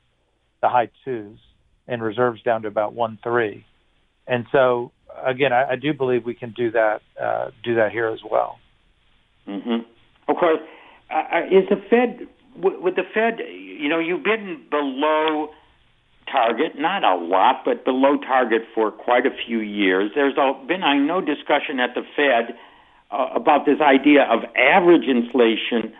the 0.62 0.68
high 0.70 0.90
twos, 1.04 1.38
and 1.86 2.02
reserves 2.02 2.42
down 2.42 2.62
to 2.62 2.68
about 2.68 2.94
one 2.94 3.18
three. 3.22 3.66
And 4.26 4.46
so 4.52 4.90
again, 5.22 5.52
I, 5.52 5.72
I 5.72 5.76
do 5.76 5.92
believe 5.92 6.24
we 6.24 6.34
can 6.34 6.54
do 6.56 6.70
that 6.70 7.02
uh, 7.22 7.50
do 7.62 7.74
that 7.74 7.92
here 7.92 8.08
as 8.08 8.20
well. 8.28 8.58
Mm-hmm. 9.46 9.84
Of 10.30 10.36
course, 10.36 10.60
uh, 11.10 11.40
is 11.50 11.68
the 11.68 11.76
Fed 11.90 12.26
with 12.56 12.96
the 12.96 13.04
Fed? 13.12 13.40
You 13.48 13.88
know, 13.88 13.98
you've 13.98 14.24
been 14.24 14.62
below 14.70 15.50
target, 16.30 16.72
not 16.78 17.04
a 17.04 17.14
lot, 17.16 17.62
but 17.64 17.84
below 17.84 18.16
target 18.18 18.62
for 18.74 18.90
quite 18.90 19.26
a 19.26 19.30
few 19.46 19.60
years. 19.60 20.10
There's 20.14 20.34
been, 20.66 20.82
I 20.82 20.96
know, 20.98 21.20
discussion 21.20 21.80
at 21.80 21.94
the 21.94 22.02
Fed 22.16 22.56
uh, 23.10 23.28
about 23.34 23.66
this 23.66 23.80
idea 23.80 24.24
of 24.24 24.40
average 24.56 25.04
inflation 25.06 25.92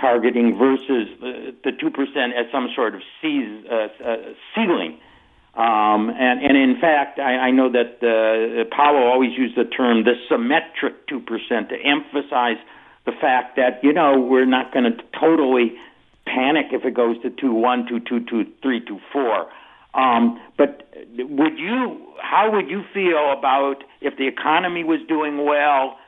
targeting 0.00 0.58
versus 0.58 1.08
the, 1.20 1.54
the 1.64 1.70
2% 1.70 1.90
as 2.32 2.50
some 2.50 2.68
sort 2.74 2.94
of 2.94 3.02
uh, 3.22 3.74
uh, 4.04 4.16
ceiling. 4.54 4.98
Um, 5.54 6.10
and, 6.10 6.42
and 6.42 6.56
in 6.56 6.80
fact, 6.80 7.20
I, 7.20 7.48
I 7.48 7.50
know 7.52 7.70
that 7.70 8.02
uh, 8.02 8.64
Powell 8.74 9.06
always 9.06 9.30
used 9.38 9.56
the 9.56 9.64
term 9.64 10.02
the 10.02 10.14
symmetric 10.28 11.06
2% 11.08 11.24
to 11.68 11.76
emphasize 11.76 12.56
the 13.06 13.12
fact 13.12 13.56
that, 13.56 13.82
you 13.82 13.92
know, 13.92 14.18
we're 14.18 14.46
not 14.46 14.72
going 14.72 14.84
to 14.84 14.96
totally 15.18 15.74
panic 16.26 16.66
if 16.72 16.84
it 16.84 16.94
goes 16.94 17.20
to 17.22 17.30
2 17.30 17.52
1, 17.52 17.86
2 17.88 18.00
2, 18.00 18.20
2 18.24 18.46
3, 18.62 18.80
2 18.86 19.00
4. 19.12 19.46
Um, 19.94 20.40
but 20.58 20.88
would 21.18 21.58
you, 21.58 22.00
how 22.20 22.50
would 22.52 22.68
you 22.68 22.82
feel 22.92 23.32
about 23.38 23.84
if 24.00 24.16
the 24.16 24.26
economy 24.26 24.82
was 24.82 25.00
doing 25.06 25.44
well, 25.44 25.98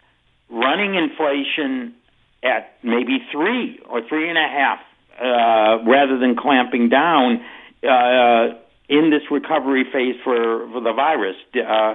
running 0.50 0.95
inflation 0.95 1.95
at 2.43 2.73
maybe 2.83 3.19
three 3.31 3.81
or 3.88 4.00
three 4.09 4.29
and 4.29 4.38
a 4.38 4.49
half, 4.49 4.81
uh, 5.21 5.85
rather 5.88 6.19
than 6.19 6.37
clamping 6.37 6.88
down 6.88 7.41
uh, 7.83 8.59
in 8.88 9.11
this 9.11 9.23
recovery 9.31 9.85
phase 9.93 10.17
for, 10.25 10.69
for 10.71 10.81
the 10.81 10.93
virus? 10.93 11.37
Uh, 11.55 11.95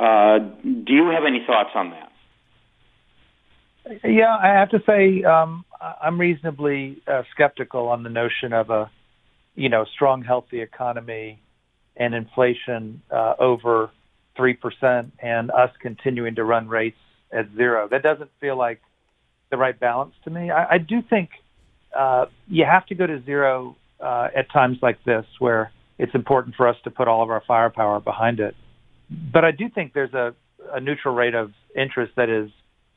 uh, 0.00 0.38
do 0.38 0.92
you 0.92 1.10
have 1.10 1.24
any 1.26 1.44
thoughts 1.46 1.70
on 1.74 1.90
that? 1.90 2.10
Yeah, 4.02 4.36
I 4.36 4.48
have 4.48 4.70
to 4.70 4.82
say 4.86 5.22
um, 5.24 5.64
I'm 5.80 6.18
reasonably 6.18 7.02
uh, 7.06 7.22
skeptical 7.32 7.88
on 7.88 8.02
the 8.02 8.10
notion 8.10 8.52
of 8.52 8.70
a 8.70 8.90
you 9.54 9.68
know, 9.68 9.84
strong, 9.94 10.22
healthy 10.22 10.60
economy 10.60 11.40
and 11.96 12.14
inflation 12.14 13.02
uh, 13.10 13.34
over 13.38 13.90
3% 14.38 15.10
and 15.20 15.50
us 15.50 15.70
continuing 15.80 16.34
to 16.34 16.44
run 16.44 16.68
rates 16.68 16.96
at 17.32 17.46
zero. 17.56 17.88
That 17.88 18.02
doesn't 18.02 18.30
feel 18.40 18.58
like 18.58 18.80
the 19.50 19.56
right 19.56 19.78
balance 19.78 20.14
to 20.24 20.30
me. 20.30 20.50
I, 20.50 20.74
I 20.74 20.78
do 20.78 21.02
think 21.08 21.30
uh, 21.96 22.26
you 22.48 22.64
have 22.64 22.86
to 22.86 22.94
go 22.94 23.06
to 23.06 23.22
zero 23.24 23.76
uh, 24.00 24.28
at 24.36 24.50
times 24.52 24.78
like 24.82 24.98
this 25.04 25.24
where 25.38 25.70
it's 25.98 26.14
important 26.14 26.56
for 26.56 26.66
us 26.66 26.76
to 26.82 26.90
put 26.90 27.06
all 27.06 27.22
of 27.22 27.30
our 27.30 27.42
firepower 27.46 28.00
behind 28.00 28.40
it. 28.40 28.56
But 29.32 29.44
I 29.44 29.52
do 29.52 29.68
think 29.68 29.92
there's 29.92 30.14
a, 30.14 30.34
a 30.72 30.80
neutral 30.80 31.14
rate 31.14 31.34
of 31.34 31.52
interest 31.76 32.14
that 32.16 32.28
is 32.28 32.50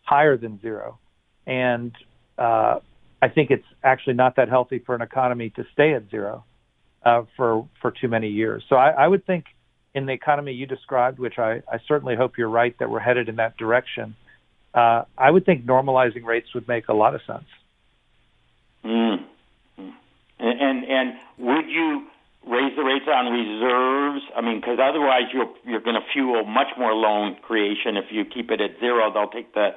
higher 0.08 0.38
than 0.38 0.60
zero. 0.62 0.98
And 1.46 1.92
uh, 2.38 2.80
I 3.22 3.28
think 3.30 3.52
it's 3.52 3.66
actually 3.84 4.14
not 4.14 4.36
that 4.38 4.50
healthy 4.50 4.80
for 4.80 4.96
an 4.96 5.02
economy 5.02 5.50
to 5.52 5.66
stay 5.74 5.94
at 5.94 6.10
zero 6.10 6.44
uh, 7.06 7.24
for 7.36 7.68
for 7.82 7.92
too 7.92 8.08
many 8.08 8.30
years. 8.30 8.64
So 8.70 8.76
I, 8.76 8.90
I 8.92 9.08
would 9.08 9.26
think 9.26 9.46
in 9.94 10.06
the 10.06 10.14
economy 10.14 10.54
you 10.54 10.66
described, 10.66 11.20
which 11.20 11.38
I, 11.38 11.62
I 11.72 11.80
certainly 11.88 12.16
hope 12.16 12.38
you're 12.38 12.50
right 12.50 12.76
that 12.80 12.90
we're 12.90 13.00
headed 13.00 13.30
in 13.30 13.38
that 13.38 13.58
direction. 13.58 14.16
Uh, 14.74 15.04
I 15.18 15.32
would 15.32 15.46
think 15.46 15.66
normalizing 15.66 16.24
rates 16.24 16.54
would 16.54 16.68
make 16.68 16.88
a 16.88 16.94
lot 16.94 17.16
of 17.16 17.22
sense. 17.26 17.50
Mm. 18.86 19.26
And, 19.78 20.62
and 20.62 20.86
and 20.86 21.14
would 21.40 21.68
you 21.68 22.08
raise 22.48 22.76
the 22.76 22.84
rates 22.84 23.06
on 23.12 23.26
reserves? 23.32 24.24
I 24.36 24.42
mean, 24.42 24.60
because 24.62 24.78
otherwise 24.82 25.34
you're 25.34 25.52
you're 25.66 25.82
going 25.82 25.96
to 25.96 26.06
fuel 26.14 26.46
much 26.46 26.72
more 26.78 26.94
loan 26.94 27.38
creation 27.42 27.98
if 27.98 28.06
you 28.12 28.24
keep 28.26 28.52
it 28.52 28.62
at 28.62 28.80
zero. 28.80 29.12
They'll 29.12 29.30
take 29.30 29.54
the 29.54 29.72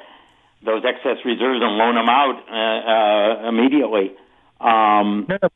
those 0.65 0.83
excess 0.85 1.25
reserves 1.25 1.61
and 1.63 1.73
loan 1.77 1.95
them 1.95 2.09
out 2.09 2.37
uh, 2.49 3.47
uh, 3.47 3.49
immediately. 3.49 4.13
Um, 4.61 5.27
no, 5.29 5.39
no, 5.43 5.49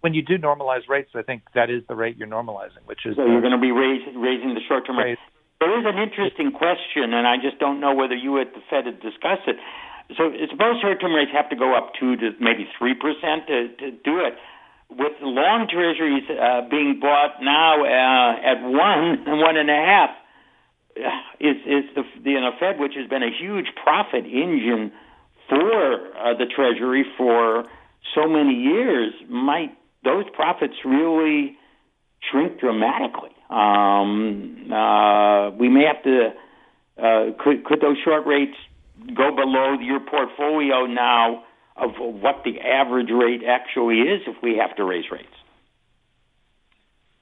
when 0.00 0.12
you 0.12 0.20
do 0.20 0.36
normalize 0.36 0.84
rates, 0.88 1.10
I 1.14 1.22
think 1.22 1.42
that 1.54 1.70
is 1.70 1.82
the 1.88 1.96
rate 1.96 2.16
you're 2.18 2.28
normalizing, 2.28 2.84
which 2.84 3.06
is 3.06 3.16
so 3.16 3.24
you're 3.24 3.40
going 3.40 3.56
to 3.56 3.60
be 3.60 3.72
raising 3.72 4.20
raising 4.20 4.52
the 4.52 4.60
short-term 4.68 4.98
rate. 4.98 5.18
There 5.60 5.72
is 5.80 5.86
an 5.88 5.96
interesting 5.96 6.52
question, 6.52 7.14
and 7.14 7.26
I 7.26 7.36
just 7.40 7.58
don't 7.58 7.80
know 7.80 7.94
whether 7.94 8.14
you 8.14 8.38
at 8.40 8.52
the 8.52 8.60
Fed 8.68 8.84
had 8.84 9.00
discussed 9.00 9.48
it. 9.48 9.56
So 10.18 10.28
suppose 10.50 10.76
short-term 10.82 11.14
rates 11.14 11.32
have 11.32 11.48
to 11.48 11.56
go 11.56 11.74
up 11.74 11.96
two 11.98 12.16
to 12.16 12.36
maybe 12.38 12.68
three 12.76 12.92
percent 12.92 13.48
to 13.48 13.68
to 13.80 13.90
do 14.04 14.20
it. 14.20 14.36
With 14.90 15.16
long 15.22 15.66
treasuries 15.72 16.28
uh, 16.28 16.68
being 16.68 17.00
bought 17.00 17.40
now 17.40 17.80
uh, 17.80 18.36
at 18.44 18.60
one 18.60 19.24
and 19.24 19.40
one 19.40 19.56
and 19.56 19.70
a 19.70 19.80
half, 19.80 20.10
is 21.40 21.56
is 21.66 21.84
the 21.94 22.02
the 22.22 22.30
you 22.30 22.40
know, 22.40 22.52
Fed, 22.58 22.78
which 22.78 22.94
has 22.96 23.08
been 23.08 23.22
a 23.22 23.30
huge 23.30 23.66
profit 23.82 24.24
engine 24.24 24.92
for 25.48 26.16
uh, 26.16 26.34
the 26.34 26.46
Treasury 26.46 27.04
for 27.16 27.64
so 28.14 28.28
many 28.28 28.54
years, 28.54 29.12
might 29.28 29.76
those 30.04 30.24
profits 30.32 30.74
really 30.84 31.56
shrink 32.30 32.60
dramatically. 32.60 33.30
Um, 33.50 34.70
uh, 34.72 35.50
we 35.50 35.68
may 35.68 35.84
have 35.84 36.02
to. 36.04 36.32
Uh, 36.96 37.42
could 37.42 37.64
could 37.64 37.80
those 37.80 37.96
short 38.04 38.26
rates 38.26 38.56
go 39.14 39.34
below 39.34 39.76
your 39.80 40.00
portfolio 40.00 40.86
now 40.86 41.44
of 41.76 41.90
what 41.98 42.42
the 42.44 42.60
average 42.60 43.10
rate 43.10 43.42
actually 43.46 44.00
is 44.00 44.22
if 44.26 44.36
we 44.42 44.56
have 44.56 44.76
to 44.76 44.84
raise 44.84 45.10
rates? 45.10 45.26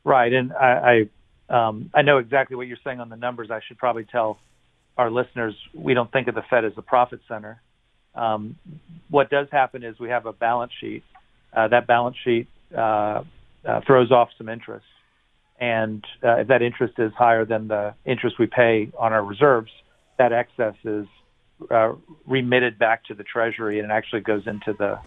Right, 0.04 0.32
and 0.32 0.52
I 0.52 0.66
I, 0.66 1.08
I 1.56 2.02
know 2.02 2.18
exactly 2.18 2.56
what 2.56 2.66
you're 2.66 2.78
saying 2.84 3.00
on 3.00 3.08
the 3.08 3.16
numbers. 3.16 3.50
I 3.50 3.60
should 3.66 3.78
probably 3.78 4.04
tell 4.04 4.38
our 4.96 5.10
listeners 5.10 5.54
we 5.74 5.94
don't 5.94 6.10
think 6.12 6.28
of 6.28 6.34
the 6.34 6.42
Fed 6.48 6.64
as 6.64 6.72
a 6.76 6.82
profit 6.82 7.20
center. 7.28 7.60
Um, 8.14 8.56
what 9.08 9.30
does 9.30 9.48
happen 9.50 9.82
is 9.82 9.98
we 9.98 10.10
have 10.10 10.26
a 10.26 10.32
balance 10.32 10.72
sheet. 10.80 11.02
Uh, 11.54 11.68
that 11.68 11.86
balance 11.86 12.16
sheet 12.24 12.48
uh, 12.76 13.22
uh, 13.66 13.80
throws 13.86 14.10
off 14.10 14.28
some 14.38 14.48
interest. 14.48 14.86
And 15.60 16.04
uh, 16.24 16.40
if 16.40 16.48
that 16.48 16.62
interest 16.62 16.94
is 16.98 17.12
higher 17.16 17.44
than 17.44 17.68
the 17.68 17.94
interest 18.04 18.36
we 18.38 18.46
pay 18.46 18.90
on 18.98 19.12
our 19.12 19.24
reserves, 19.24 19.70
that 20.18 20.32
excess 20.32 20.74
is 20.84 21.06
uh, 21.70 21.92
remitted 22.26 22.78
back 22.78 23.04
to 23.06 23.14
the 23.14 23.22
Treasury 23.22 23.78
and 23.78 23.90
it 23.90 23.94
actually 23.94 24.22
goes 24.22 24.42
into 24.46 24.72
the 24.76 24.98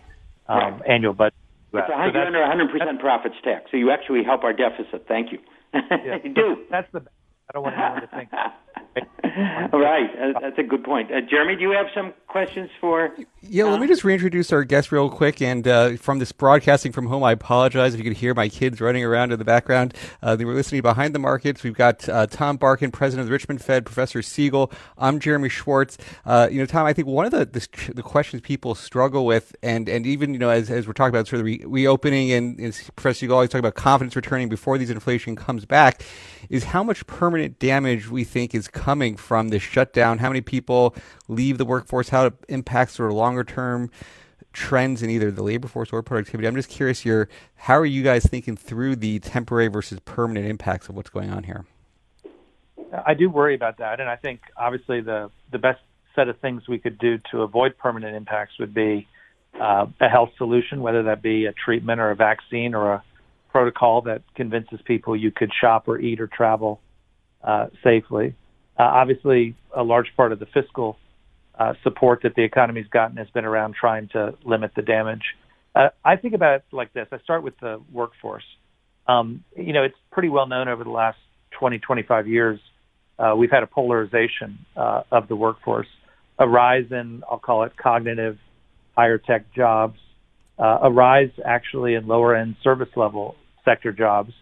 um, 0.47 0.81
annual 0.87 1.13
budget. 1.13 1.33
It's 1.73 1.89
100, 1.89 2.13
so 2.13 2.19
under 2.21 2.39
100% 2.39 2.99
profits 3.01 3.35
tax, 3.43 3.69
so 3.69 3.75
you 3.75 3.91
actually 3.91 4.23
help 4.23 4.45
our 4.45 4.53
deficit. 4.53 5.05
Thank 5.09 5.33
you. 5.33 5.39
Yeah, 5.75 6.17
you 6.23 6.33
do. 6.33 6.55
That's 6.71 6.87
the. 6.93 7.01
I 7.49 7.53
don't 7.53 7.63
want 7.63 7.75
anyone 7.77 8.01
to 8.01 8.07
think. 8.07 8.29
right, 9.73 10.09
that's 10.41 10.57
a 10.57 10.63
good 10.63 10.83
point. 10.83 11.11
Uh, 11.11 11.19
Jeremy, 11.29 11.55
do 11.55 11.63
you 11.63 11.71
have 11.71 11.87
some 11.93 12.13
questions 12.27 12.69
for? 12.79 13.13
Yeah, 13.41 13.65
uh, 13.65 13.71
let 13.71 13.81
me 13.81 13.87
just 13.87 14.05
reintroduce 14.05 14.53
our 14.53 14.63
guest 14.63 14.89
real 14.89 15.09
quick. 15.09 15.41
And 15.41 15.67
uh, 15.67 15.97
from 15.97 16.19
this 16.19 16.31
broadcasting 16.31 16.93
from 16.93 17.07
home, 17.07 17.21
I 17.21 17.33
apologize 17.33 17.93
if 17.93 17.97
you 17.97 18.05
could 18.05 18.15
hear 18.15 18.33
my 18.33 18.47
kids 18.47 18.79
running 18.79 19.03
around 19.03 19.33
in 19.33 19.39
the 19.39 19.43
background. 19.43 19.93
Uh, 20.21 20.37
they 20.37 20.45
were 20.45 20.53
listening 20.53 20.81
behind 20.81 21.13
the 21.13 21.19
markets. 21.19 21.61
We've 21.63 21.75
got 21.75 22.07
uh, 22.07 22.27
Tom 22.27 22.55
Barkin, 22.55 22.91
president 22.91 23.21
of 23.21 23.27
the 23.27 23.33
Richmond 23.33 23.61
Fed, 23.61 23.85
Professor 23.85 24.21
Siegel. 24.21 24.71
I'm 24.97 25.19
Jeremy 25.19 25.49
Schwartz. 25.49 25.97
Uh, 26.25 26.47
you 26.49 26.59
know, 26.59 26.65
Tom, 26.65 26.85
I 26.85 26.93
think 26.93 27.09
one 27.09 27.25
of 27.25 27.31
the, 27.31 27.45
the, 27.45 27.93
the 27.95 28.03
questions 28.03 28.41
people 28.41 28.75
struggle 28.75 29.25
with, 29.25 29.53
and 29.61 29.89
and 29.89 30.05
even 30.07 30.31
you 30.31 30.39
know, 30.39 30.49
as, 30.49 30.69
as 30.71 30.87
we're 30.87 30.93
talking 30.93 31.13
about 31.13 31.27
sort 31.27 31.41
of 31.41 31.45
re- 31.45 31.61
reopening, 31.65 32.31
and, 32.31 32.57
and 32.59 32.73
Professor 32.95 33.19
Siegel 33.19 33.35
always 33.35 33.49
talk 33.49 33.59
about 33.59 33.75
confidence 33.75 34.15
returning 34.15 34.47
before 34.47 34.77
these 34.77 34.89
inflation 34.89 35.35
comes 35.35 35.65
back, 35.65 36.01
is 36.49 36.63
how 36.63 36.81
much 36.81 37.05
permanent 37.07 37.59
damage 37.59 38.09
we 38.09 38.23
think 38.23 38.55
is 38.55 38.69
coming 38.69 38.84
from 39.17 39.49
this 39.49 39.63
shutdown, 39.63 40.19
how 40.19 40.29
many 40.29 40.41
people 40.41 40.95
leave 41.27 41.57
the 41.57 41.65
workforce, 41.65 42.09
how 42.09 42.27
it 42.27 42.33
impacts 42.49 42.93
sort 42.93 43.09
of 43.09 43.15
longer 43.15 43.43
term 43.43 43.89
trends 44.53 45.01
in 45.01 45.09
either 45.09 45.31
the 45.31 45.41
labor 45.41 45.67
force 45.67 45.89
or 45.91 46.01
productivity. 46.03 46.47
I'm 46.47 46.55
just 46.55 46.69
curious 46.69 47.01
here, 47.01 47.27
how 47.55 47.77
are 47.77 47.85
you 47.85 48.03
guys 48.03 48.25
thinking 48.25 48.55
through 48.55 48.97
the 48.97 49.19
temporary 49.19 49.67
versus 49.67 49.99
permanent 50.05 50.47
impacts 50.47 50.87
of 50.87 50.95
what's 50.95 51.09
going 51.09 51.31
on 51.31 51.43
here? 51.43 51.65
I 53.05 53.15
do 53.15 53.29
worry 53.29 53.55
about 53.55 53.79
that, 53.79 53.99
and 53.99 54.07
I 54.07 54.15
think 54.15 54.41
obviously 54.55 55.01
the 55.01 55.29
the 55.51 55.57
best 55.57 55.81
set 56.13 56.29
of 56.29 56.39
things 56.39 56.67
we 56.67 56.77
could 56.77 56.97
do 56.97 57.19
to 57.31 57.41
avoid 57.41 57.77
permanent 57.77 58.15
impacts 58.15 58.53
would 58.59 58.73
be 58.73 59.07
uh, 59.59 59.87
a 59.99 60.07
health 60.07 60.29
solution, 60.37 60.81
whether 60.81 61.03
that 61.03 61.21
be 61.21 61.45
a 61.45 61.53
treatment 61.53 61.99
or 61.99 62.11
a 62.11 62.15
vaccine 62.15 62.73
or 62.75 62.93
a 62.93 63.03
protocol 63.49 64.01
that 64.03 64.21
convinces 64.35 64.79
people 64.85 65.15
you 65.15 65.31
could 65.31 65.51
shop 65.59 65.87
or 65.87 65.99
eat 65.99 66.21
or 66.21 66.27
travel 66.27 66.79
uh, 67.43 67.67
safely. 67.83 68.35
Uh, 68.77 68.83
obviously, 68.83 69.55
a 69.75 69.83
large 69.83 70.07
part 70.17 70.31
of 70.31 70.39
the 70.39 70.45
fiscal 70.47 70.97
uh, 71.57 71.73
support 71.83 72.21
that 72.23 72.35
the 72.35 72.43
economy's 72.43 72.87
gotten 72.87 73.17
has 73.17 73.27
been 73.29 73.45
around 73.45 73.75
trying 73.79 74.09
to 74.09 74.33
limit 74.43 74.71
the 74.75 74.81
damage. 74.81 75.23
Uh, 75.73 75.89
I 76.03 76.15
think 76.17 76.33
about 76.33 76.55
it 76.55 76.63
like 76.71 76.93
this. 76.93 77.07
I 77.11 77.19
start 77.19 77.43
with 77.43 77.57
the 77.59 77.81
workforce. 77.91 78.43
Um, 79.07 79.43
you 79.55 79.73
know, 79.73 79.83
it's 79.83 79.95
pretty 80.11 80.29
well 80.29 80.47
known 80.47 80.67
over 80.67 80.83
the 80.83 80.89
last 80.89 81.17
20, 81.59 81.79
25 81.79 82.27
years. 82.27 82.59
Uh, 83.17 83.33
we've 83.37 83.51
had 83.51 83.63
a 83.63 83.67
polarization 83.67 84.59
uh, 84.75 85.03
of 85.11 85.27
the 85.27 85.35
workforce, 85.35 85.87
a 86.37 86.47
rise 86.47 86.85
in, 86.91 87.23
I'll 87.29 87.39
call 87.39 87.63
it 87.63 87.73
cognitive, 87.77 88.37
higher 88.95 89.17
tech 89.17 89.53
jobs, 89.53 89.97
uh, 90.59 90.79
a 90.83 90.91
rise 90.91 91.31
actually 91.45 91.95
in 91.95 92.07
lower 92.07 92.35
end 92.35 92.55
service 92.63 92.89
level 92.95 93.35
sector 93.63 93.91
jobs, 93.91 94.33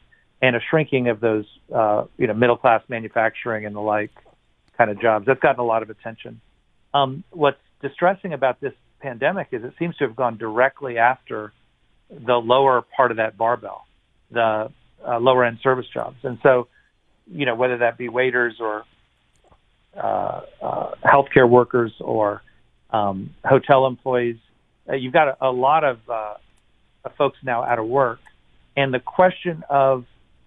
and 0.44 0.58
a 0.58 0.60
shrinking 0.70 1.08
of 1.08 1.22
those, 1.22 1.46
uh, 1.74 2.04
you 2.18 2.28
know, 2.28 2.34
middle 2.34 2.58
class 2.58 2.82
manufacturing 2.90 3.66
and 3.66 3.74
the 3.74 3.80
like 3.80 4.12
kind 4.78 4.92
of 4.92 5.00
jobs. 5.00 5.26
That's 5.26 5.40
gotten 5.40 5.62
a 5.62 5.66
lot 5.66 5.84
of 5.84 5.90
attention. 5.90 6.42
Um, 6.94 7.24
what's 7.30 7.62
distressing 7.82 8.34
about 8.34 8.60
this 8.60 8.74
pandemic 9.00 9.48
is 9.54 9.64
it 9.64 9.74
seems 9.80 9.96
to 9.98 10.04
have 10.04 10.18
gone 10.18 10.36
directly 10.38 10.98
after 10.98 11.54
the 12.10 12.36
lower 12.36 12.82
part 12.82 13.12
of 13.12 13.18
that 13.18 13.38
barbell, 13.38 13.88
the 14.32 14.70
uh, 15.08 15.18
lower 15.18 15.46
end 15.46 15.60
service 15.64 15.86
jobs. 15.94 16.18
And 16.24 16.38
so, 16.44 16.68
you 17.32 17.46
know, 17.46 17.56
whether 17.56 17.78
that 17.78 17.98
be 17.98 18.10
waiters 18.10 18.56
or 18.60 18.84
uh, 19.96 20.42
uh, 20.62 20.92
healthcare 21.06 21.50
workers 21.50 21.94
or 22.02 22.44
um, 22.90 23.34
hotel 23.46 23.88
employees, 23.88 24.40
uh, 24.90 24.96
you've 24.96 25.14
got 25.14 25.30
a, 25.30 25.38
a 25.48 25.52
lot 25.52 25.86
of, 25.86 26.00
uh, 26.10 26.34
of 27.06 27.16
folks 27.16 27.38
now 27.44 27.64
out 27.64 27.80
of 27.80 27.86
work. 27.88 28.20
And 28.76 28.94
the 28.94 29.00
question 29.00 29.64
of 29.70 30.04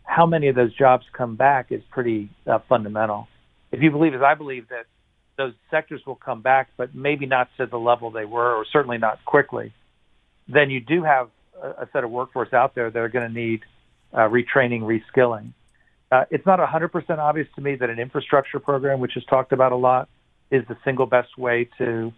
how 0.07 0.25
many 0.25 0.49
of 0.49 0.55
those 0.55 0.73
jobs 0.75 1.05
come 1.13 1.37
back 1.37 1.71
is 1.71 1.83
pretty 1.91 2.31
uh, 2.47 2.61
fundamental. 2.69 3.29
If 3.73 3.83
you 3.83 3.91
believe, 3.91 4.15
as 4.15 4.23
I 4.23 4.35
believe, 4.35 4.69
that 4.69 4.87
those 5.37 5.53
sectors 5.71 6.01
will 6.07 6.15
come 6.15 6.41
back, 6.41 6.71
but 6.77 6.95
maybe 6.95 7.27
not 7.27 7.49
to 7.59 7.67
the 7.67 7.77
level 7.77 8.11
they 8.11 8.25
were, 8.25 8.55
or 8.55 8.65
certainly 8.73 8.99
not 8.99 9.23
quickly, 9.25 9.75
then 10.49 10.71
you 10.71 10.81
do 10.81 11.03
have 11.03 11.29
a, 11.61 11.69
a 11.69 11.89
set 11.93 12.05
of 12.05 12.11
workforce 12.11 12.53
out 12.53 12.75
there 12.75 12.91
that 12.91 12.99
are 12.99 13.09
going 13.09 13.29
to 13.29 13.35
need 13.35 13.61
uh, 14.15 14.21
retraining, 14.21 14.83
reskilling. 14.83 15.53
Uh, 16.11 16.25
it's 16.31 16.47
not 16.47 16.61
100% 16.61 17.19
obvious 17.19 17.49
to 17.57 17.61
me 17.61 17.75
that 17.75 17.91
an 17.91 17.99
infrastructure 17.99 18.61
program, 18.61 19.01
which 19.01 19.17
is 19.17 19.25
talked 19.25 19.53
about 19.53 19.73
a 19.73 19.77
lot, 19.77 20.09
is 20.51 20.65
the 20.69 20.77
single 20.85 21.07
best 21.07 21.37
way 21.37 21.69
to 21.79 22.13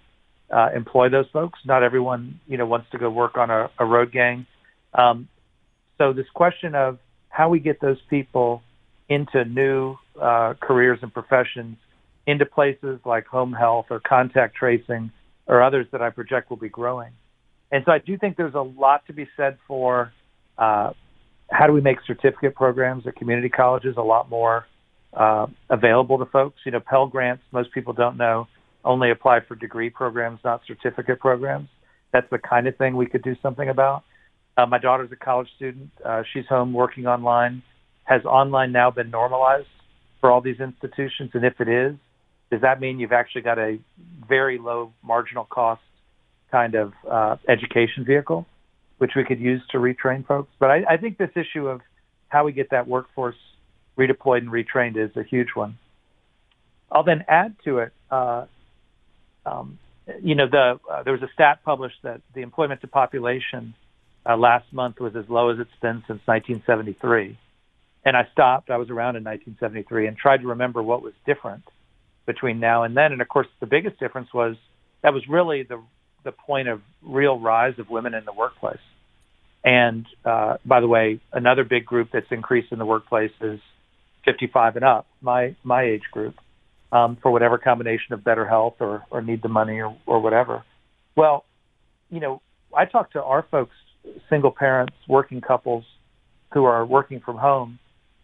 uh, 0.50 0.68
employ 0.76 1.09
those 1.09 1.26
folks. 1.33 1.59
Not 1.64 1.83
everyone, 1.83 2.38
you 2.47 2.59
know, 2.59 2.66
wants 2.66 2.90
to 2.90 2.99
go 2.99 3.09
work 3.09 3.38
on 3.38 3.50
a, 3.50 3.71
a 3.78 3.87
road 3.87 4.12
gang. 4.12 4.47
Um, 4.92 5.28
so 5.97 6.12
this 6.12 6.26
question 6.35 6.75
of 6.75 6.99
how 7.38 7.49
we 7.49 7.61
get 7.61 7.80
those 7.80 7.99
people 8.11 8.62
into 9.09 9.45
new 9.45 9.95
uh, 10.21 10.54
careers 10.61 10.99
and 11.02 11.14
professions 11.14 11.76
into 12.26 12.45
places 12.45 12.99
like 13.04 13.26
home 13.26 13.52
health 13.52 13.87
or 13.90 14.00
contact 14.00 14.57
tracing 14.57 15.12
or 15.47 15.62
others 15.62 15.87
that 15.92 16.02
I 16.02 16.11
project 16.11 16.50
will 16.50 16.57
be 16.57 16.68
growing. 16.68 17.12
And 17.71 17.85
so 17.87 17.92
I 17.92 17.99
do 17.99 18.18
think 18.18 18.37
there's 18.37 18.57
a 18.57 18.61
lot 18.61 19.07
to 19.07 19.12
be 19.12 19.28
said 19.37 19.57
for 19.68 20.12
uh, 20.59 20.90
how 21.49 21.68
do 21.68 21.73
we 21.73 21.80
make 21.80 21.99
certificate 22.09 22.57
programs 22.57 23.07
at 23.07 23.14
community 23.14 23.49
colleges 23.49 23.95
a 23.97 24.02
lot 24.02 24.28
more 24.28 24.66
uh, 25.14 25.47
available 25.71 26.18
to 26.18 26.26
folks. 26.26 26.59
You 26.66 26.73
know, 26.73 26.80
Pell 26.80 27.07
Grants, 27.07 27.45
most 27.52 27.71
people 27.73 27.92
don't 27.92 28.16
know, 28.16 28.49
only 28.85 29.12
apply 29.12 29.40
for 29.47 29.54
degree 29.54 29.90
programs, 29.90 30.40
not 30.45 30.62
certificate 30.66 31.21
programs. 31.21 31.68
That's 32.12 32.28
the 32.33 32.38
kind 32.38 32.66
of 32.66 32.76
thing 32.76 32.97
we 32.97 33.07
could 33.07 33.23
do 33.23 33.37
something 33.40 33.68
about. 33.68 34.02
Uh, 34.59 34.67
my 34.67 34.79
daughter's 34.79 35.11
a 35.12 35.17
college 35.17 35.49
student. 35.55 35.88
Uh, 36.05 36.25
she's 36.33 36.45
home 36.49 36.73
working 36.73 37.07
online. 37.07 37.62
Has 38.03 38.25
online 38.25 38.73
now 38.73 38.91
been 38.91 39.09
normalized 39.09 39.69
for 40.21 40.33
all 40.33 40.41
these 40.41 40.59
institutions? 40.59 41.31
And 41.33 41.45
if 41.45 41.61
it 41.61 41.69
is, 41.69 41.95
does 42.50 42.62
that 42.62 42.81
mean 42.81 42.99
you've 42.99 43.12
actually 43.12 43.43
got 43.43 43.59
a 43.61 43.79
very 44.29 44.59
low 44.59 44.93
marginal 45.05 45.45
cost 45.45 45.83
kind 46.50 46.75
of 46.75 46.93
uh, 47.09 47.37
education 47.49 48.05
vehicle, 48.05 48.47
which 48.97 49.12
we 49.15 49.23
could 49.23 49.38
use 49.38 49.62
to 49.71 49.79
retrain 49.79 50.27
folks? 50.27 50.50
But 50.59 50.71
I, 50.71 50.81
I 50.91 50.97
think 50.97 51.19
this 51.19 51.31
issue 51.37 51.69
of 51.69 51.80
how 52.26 52.45
we 52.45 52.50
get 52.50 52.71
that 52.71 52.89
workforce 52.89 53.37
redeployed 53.97 54.39
and 54.39 54.49
retrained 54.49 54.97
is 54.97 55.17
a 55.17 55.23
huge 55.23 55.49
one. 55.54 55.78
I'll 56.91 57.04
then 57.04 57.25
add 57.28 57.54
to 57.65 57.78
it. 57.78 57.93
Uh, 58.11 58.47
um, 59.47 59.78
you 60.21 60.35
know, 60.35 60.49
the 60.50 60.80
uh, 60.91 61.02
there 61.04 61.13
was 61.13 61.23
a 61.23 61.28
stat 61.32 61.61
published 61.65 61.99
that 62.02 62.23
the 62.35 62.41
employment 62.41 62.80
to 62.80 62.89
population 62.89 63.75
uh, 64.28 64.36
last 64.36 64.73
month 64.73 65.00
was 65.00 65.17
as 65.17 65.25
low 65.28 65.50
as 65.50 65.58
it's 65.58 65.71
been 65.80 66.02
since 66.06 66.21
1973. 66.26 67.38
And 68.04 68.17
I 68.17 68.28
stopped. 68.32 68.71
I 68.71 68.76
was 68.76 68.91
around 68.91 69.17
in 69.17 69.25
1973 69.25 70.06
and 70.06 70.17
tried 70.17 70.43
to 70.43 70.49
remember 70.49 70.82
what 70.82 71.02
was 71.02 71.14
different 71.26 71.64
between 72.26 72.60
now 72.60 72.84
and 72.84 72.97
then. 72.97 73.12
And 73.12 73.21
of 73.23 73.28
course, 73.28 73.49
the 73.60 73.67
biggest 73.67 73.99
difference 73.99 74.32
was 74.32 74.56
that 75.02 75.12
was 75.12 75.23
really 75.28 75.62
the 75.62 75.82
the 76.25 76.32
point 76.32 76.69
of 76.69 76.82
real 77.02 77.38
rise 77.38 77.78
of 77.78 77.88
women 77.88 78.12
in 78.12 78.25
the 78.25 78.32
workplace. 78.32 78.80
And 79.64 80.06
uh, 80.25 80.58
by 80.64 80.80
the 80.80 80.88
way, 80.88 81.21
another 81.32 81.64
big 81.64 81.86
group 81.86 82.10
that's 82.12 82.30
increased 82.30 82.71
in 82.71 82.78
the 82.78 82.86
workplace 82.86 83.32
is 83.41 83.60
55 84.25 84.76
and 84.76 84.84
up, 84.84 85.06
my 85.21 85.56
my 85.64 85.84
age 85.84 86.02
group, 86.12 86.34
um, 86.93 87.17
for 87.23 87.30
whatever 87.30 87.56
combination 87.58 88.12
of 88.12 88.23
better 88.23 88.47
health 88.47 88.76
or 88.80 89.04
or 89.10 89.23
need 89.23 89.43
the 89.43 89.49
money 89.49 89.80
or 89.80 89.97
or 90.06 90.21
whatever. 90.21 90.64
Well, 91.17 91.45
you 92.10 92.21
know, 92.21 92.43
I 92.76 92.84
talk 92.84 93.12
to 93.12 93.23
our 93.23 93.45
folks, 93.50 93.75
single 94.30 94.50
parents, 94.50 94.95
working 95.08 95.41
couples, 95.41 95.84
who 96.52 96.64
are 96.64 96.84
working 96.84 97.21
from 97.21 97.36
home 97.36 97.78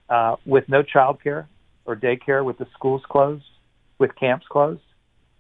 uh, 0.09 0.37
with 0.47 0.65
no 0.69 0.83
childcare 0.83 1.47
or 1.85 1.97
daycare, 1.97 2.45
with 2.45 2.59
the 2.59 2.67
schools 2.75 3.03
closed, 3.09 3.45
with 3.99 4.11
camps 4.17 4.47
closed. 4.51 4.81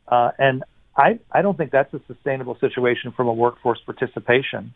Uh, 0.08 0.30
and 0.38 0.62
I, 0.96 1.18
I 1.32 1.42
don't 1.42 1.56
think 1.56 1.70
that's 1.70 1.92
a 1.94 2.00
sustainable 2.06 2.56
situation 2.60 3.12
from 3.16 3.28
a 3.28 3.32
workforce 3.32 3.80
participation 3.84 4.74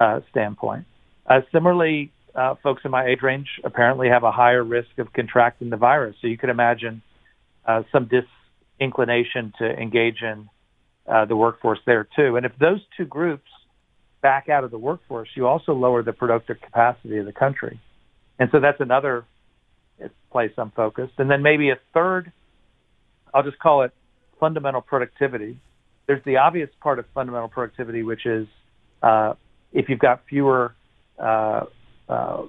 uh, 0.00 0.20
standpoint. 0.30 0.86
Uh, 1.26 1.40
similarly, 1.52 2.10
uh, 2.34 2.54
folks 2.62 2.82
in 2.84 2.90
my 2.90 3.06
age 3.06 3.22
range 3.22 3.48
apparently 3.62 4.08
have 4.08 4.24
a 4.24 4.32
higher 4.32 4.64
risk 4.64 4.98
of 4.98 5.12
contracting 5.12 5.70
the 5.70 5.76
virus. 5.76 6.16
So 6.20 6.26
you 6.26 6.38
could 6.38 6.50
imagine 6.50 7.02
uh, 7.66 7.82
some 7.92 8.08
disinclination 8.08 9.52
to 9.58 9.64
engage 9.70 10.22
in 10.22 10.48
the 11.28 11.36
workforce 11.36 11.78
there 11.86 12.08
too. 12.16 12.36
And 12.36 12.46
if 12.46 12.52
those 12.58 12.80
two 12.96 13.04
groups 13.04 13.50
back 14.24 14.48
out 14.48 14.64
of 14.64 14.72
the 14.72 14.78
workforce, 14.78 15.28
you 15.36 15.46
also 15.46 15.74
lower 15.74 16.02
the 16.02 16.14
productive 16.14 16.60
capacity 16.60 17.18
of 17.18 17.26
the 17.26 17.32
country. 17.32 17.78
And 18.40 18.48
so 18.50 18.58
that's 18.58 18.80
another 18.80 19.24
place 20.32 20.52
I'm 20.58 20.72
focused. 20.72 21.14
And 21.18 21.30
then 21.30 21.42
maybe 21.42 21.70
a 21.70 21.78
third 21.92 22.32
I'll 23.34 23.42
just 23.42 23.58
call 23.58 23.82
it 23.82 23.92
fundamental 24.38 24.80
productivity. 24.80 25.58
There's 26.06 26.22
the 26.24 26.36
obvious 26.36 26.70
part 26.80 27.00
of 27.00 27.06
fundamental 27.12 27.48
productivity, 27.48 28.04
which 28.04 28.24
is 28.24 28.46
uh, 29.02 29.34
if 29.72 29.88
you've 29.88 29.98
got 29.98 30.22
fewer 30.28 30.74
uh, 31.18 31.64
uh, 32.08 32.42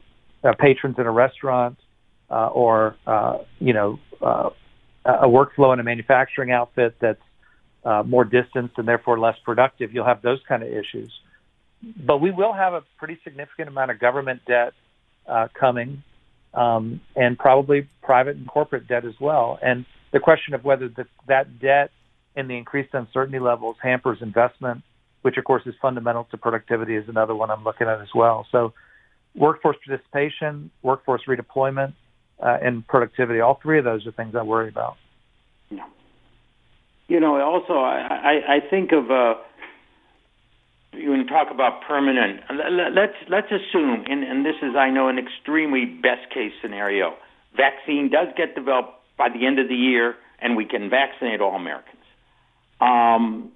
patrons 0.59 0.95
in 0.99 1.07
a 1.07 1.11
restaurant 1.11 1.79
uh, 2.29 2.47
or 2.47 2.95
uh, 3.07 3.39
you 3.59 3.73
know 3.73 3.99
uh, 4.21 4.49
a 5.05 5.27
workflow 5.27 5.73
in 5.73 5.79
a 5.79 5.83
manufacturing 5.83 6.51
outfit 6.51 6.95
that's 6.99 7.21
more 8.05 8.25
distanced 8.25 8.77
and 8.77 8.87
therefore 8.87 9.19
less 9.19 9.37
productive, 9.43 9.93
you'll 9.93 10.05
have 10.05 10.21
those 10.21 10.39
kind 10.47 10.63
of 10.63 10.69
issues. 10.69 11.11
But 12.05 12.17
we 12.17 12.31
will 12.31 12.53
have 12.53 12.73
a 12.73 12.83
pretty 12.97 13.19
significant 13.23 13.69
amount 13.69 13.91
of 13.91 13.99
government 13.99 14.41
debt 14.47 14.73
coming, 15.59 16.03
um, 16.53 17.01
and 17.15 17.37
probably 17.37 17.87
private 18.01 18.37
and 18.37 18.47
corporate 18.47 18.87
debt 18.87 19.05
as 19.05 19.13
well. 19.19 19.59
And 19.61 19.85
the 20.13 20.19
question 20.19 20.53
of 20.53 20.63
whether 20.63 20.87
the, 20.87 21.05
that 21.27 21.59
debt 21.59 21.91
and 22.35 22.49
the 22.49 22.55
increased 22.57 22.93
uncertainty 22.93 23.39
levels 23.39 23.75
hampers 23.81 24.19
investment, 24.21 24.81
which 25.21 25.37
of 25.37 25.43
course 25.43 25.63
is 25.65 25.73
fundamental 25.81 26.25
to 26.31 26.37
productivity, 26.37 26.95
is 26.95 27.07
another 27.07 27.35
one 27.35 27.51
I'm 27.51 27.63
looking 27.63 27.87
at 27.87 28.01
as 28.01 28.09
well. 28.15 28.47
So, 28.51 28.73
workforce 29.35 29.77
participation, 29.85 30.71
workforce 30.81 31.21
redeployment, 31.27 31.93
uh, 32.41 32.57
and 32.61 32.87
productivity, 32.87 33.39
all 33.41 33.59
three 33.61 33.79
of 33.79 33.85
those 33.85 34.05
are 34.07 34.11
things 34.11 34.35
I 34.35 34.43
worry 34.43 34.69
about. 34.69 34.95
Yeah. 35.69 35.85
You 37.07 37.19
know, 37.19 37.39
also 37.41 37.73
I, 37.73 38.07
I, 38.09 38.55
I 38.55 38.69
think 38.69 38.91
of 38.91 39.11
uh, 39.11 39.35
you 40.97 41.11
can 41.11 41.27
talk 41.27 41.47
about 41.51 41.81
permanent. 41.87 42.41
Let's 42.49 43.15
let's 43.29 43.47
assume, 43.47 44.05
and, 44.07 44.23
and 44.23 44.45
this 44.45 44.55
is 44.61 44.75
I 44.75 44.89
know 44.89 45.07
an 45.09 45.17
extremely 45.17 45.85
best 45.85 46.29
case 46.33 46.51
scenario. 46.61 47.15
Vaccine 47.55 48.09
does 48.09 48.27
get 48.35 48.55
developed 48.55 48.93
by 49.17 49.29
the 49.29 49.45
end 49.45 49.59
of 49.59 49.67
the 49.67 49.75
year, 49.75 50.15
and 50.39 50.55
we 50.55 50.65
can 50.65 50.89
vaccinate 50.89 51.41
all 51.41 51.55
Americans. 51.55 52.03
Um, 52.81 53.51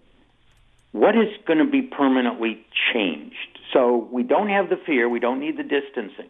what 0.91 1.15
is 1.15 1.27
going 1.45 1.59
to 1.59 1.69
be 1.69 1.81
permanently 1.81 2.65
changed? 2.93 3.59
So 3.73 4.07
we 4.11 4.23
don't 4.23 4.49
have 4.49 4.69
the 4.69 4.77
fear, 4.85 5.07
we 5.07 5.19
don't 5.19 5.39
need 5.39 5.57
the 5.57 5.63
distancing. 5.63 6.29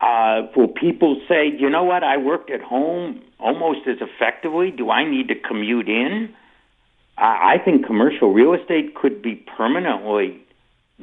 Uh, 0.00 0.48
will 0.56 0.68
people 0.68 1.20
say, 1.28 1.46
you 1.56 1.70
know 1.70 1.84
what, 1.84 2.02
I 2.02 2.16
worked 2.16 2.50
at 2.50 2.60
home 2.60 3.22
almost 3.38 3.86
as 3.86 3.98
effectively? 4.00 4.70
Do 4.70 4.90
I 4.90 5.08
need 5.08 5.28
to 5.28 5.34
commute 5.36 5.88
in? 5.88 6.34
I, 7.18 7.58
think 7.64 7.86
commercial 7.86 8.32
real 8.32 8.54
estate 8.54 8.94
could 8.94 9.22
be 9.22 9.36
permanently 9.36 10.40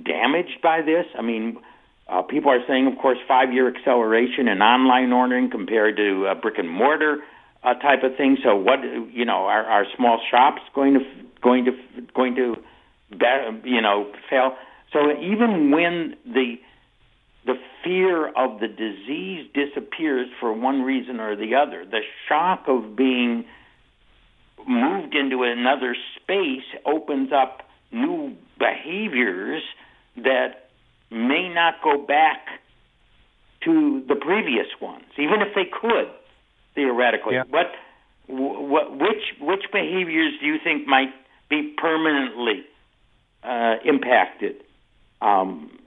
damaged 0.03 0.61
by 0.61 0.81
this. 0.81 1.05
I 1.17 1.21
mean, 1.21 1.59
uh, 2.07 2.23
people 2.23 2.51
are 2.51 2.65
saying, 2.67 2.87
of 2.87 2.97
course, 2.97 3.19
five-year 3.27 3.73
acceleration 3.75 4.47
in 4.47 4.61
online 4.61 5.13
ordering 5.13 5.49
compared 5.49 5.97
to 5.97 6.27
uh, 6.27 6.35
brick 6.35 6.57
and 6.57 6.69
mortar. 6.69 7.19
uh, 7.63 7.73
type 7.75 8.03
of 8.03 8.15
thing. 8.15 8.37
So 8.43 8.55
what 8.55 8.79
you 8.83 9.25
know, 9.25 9.45
are, 9.45 9.63
are 9.65 9.85
small 9.95 10.21
shops 10.29 10.61
going 10.73 10.93
to 10.93 10.99
going 11.41 11.65
to 11.65 11.71
going 12.13 12.35
to 12.35 12.55
you 13.63 13.81
know 13.81 14.11
fail? 14.29 14.55
So 14.93 15.11
even 15.19 15.71
when 15.71 16.15
the 16.25 16.55
the 17.45 17.55
fear 17.83 18.27
of 18.27 18.59
the 18.59 18.67
disease 18.67 19.49
disappears 19.53 20.27
for 20.39 20.53
one 20.53 20.81
reason 20.81 21.19
or 21.19 21.35
the 21.35 21.55
other, 21.55 21.85
the 21.85 22.01
shock 22.27 22.65
of 22.67 22.95
being 22.95 23.45
moved 24.69 25.15
into 25.15 25.43
another 25.43 25.95
space 26.15 26.63
opens 26.85 27.31
up 27.33 27.63
new 27.91 28.35
behaviors 28.59 29.63
that 30.15 30.69
may 31.09 31.49
not 31.49 31.75
go 31.83 31.97
back 32.05 32.45
to 33.63 34.03
the 34.07 34.15
previous 34.15 34.67
ones, 34.79 35.05
even 35.17 35.41
if 35.41 35.55
they 35.55 35.65
could 35.65 36.09
theoretically. 36.75 37.33
Yeah. 37.33 37.43
What, 37.49 37.67
what, 38.27 38.91
which, 38.91 39.23
which 39.41 39.63
behaviors 39.71 40.33
do 40.39 40.45
you 40.45 40.57
think 40.63 40.87
might 40.87 41.13
be 41.49 41.73
permanently 41.77 42.63
uh, 43.43 43.75
impacted? 43.83 44.57
Um, 45.21 45.79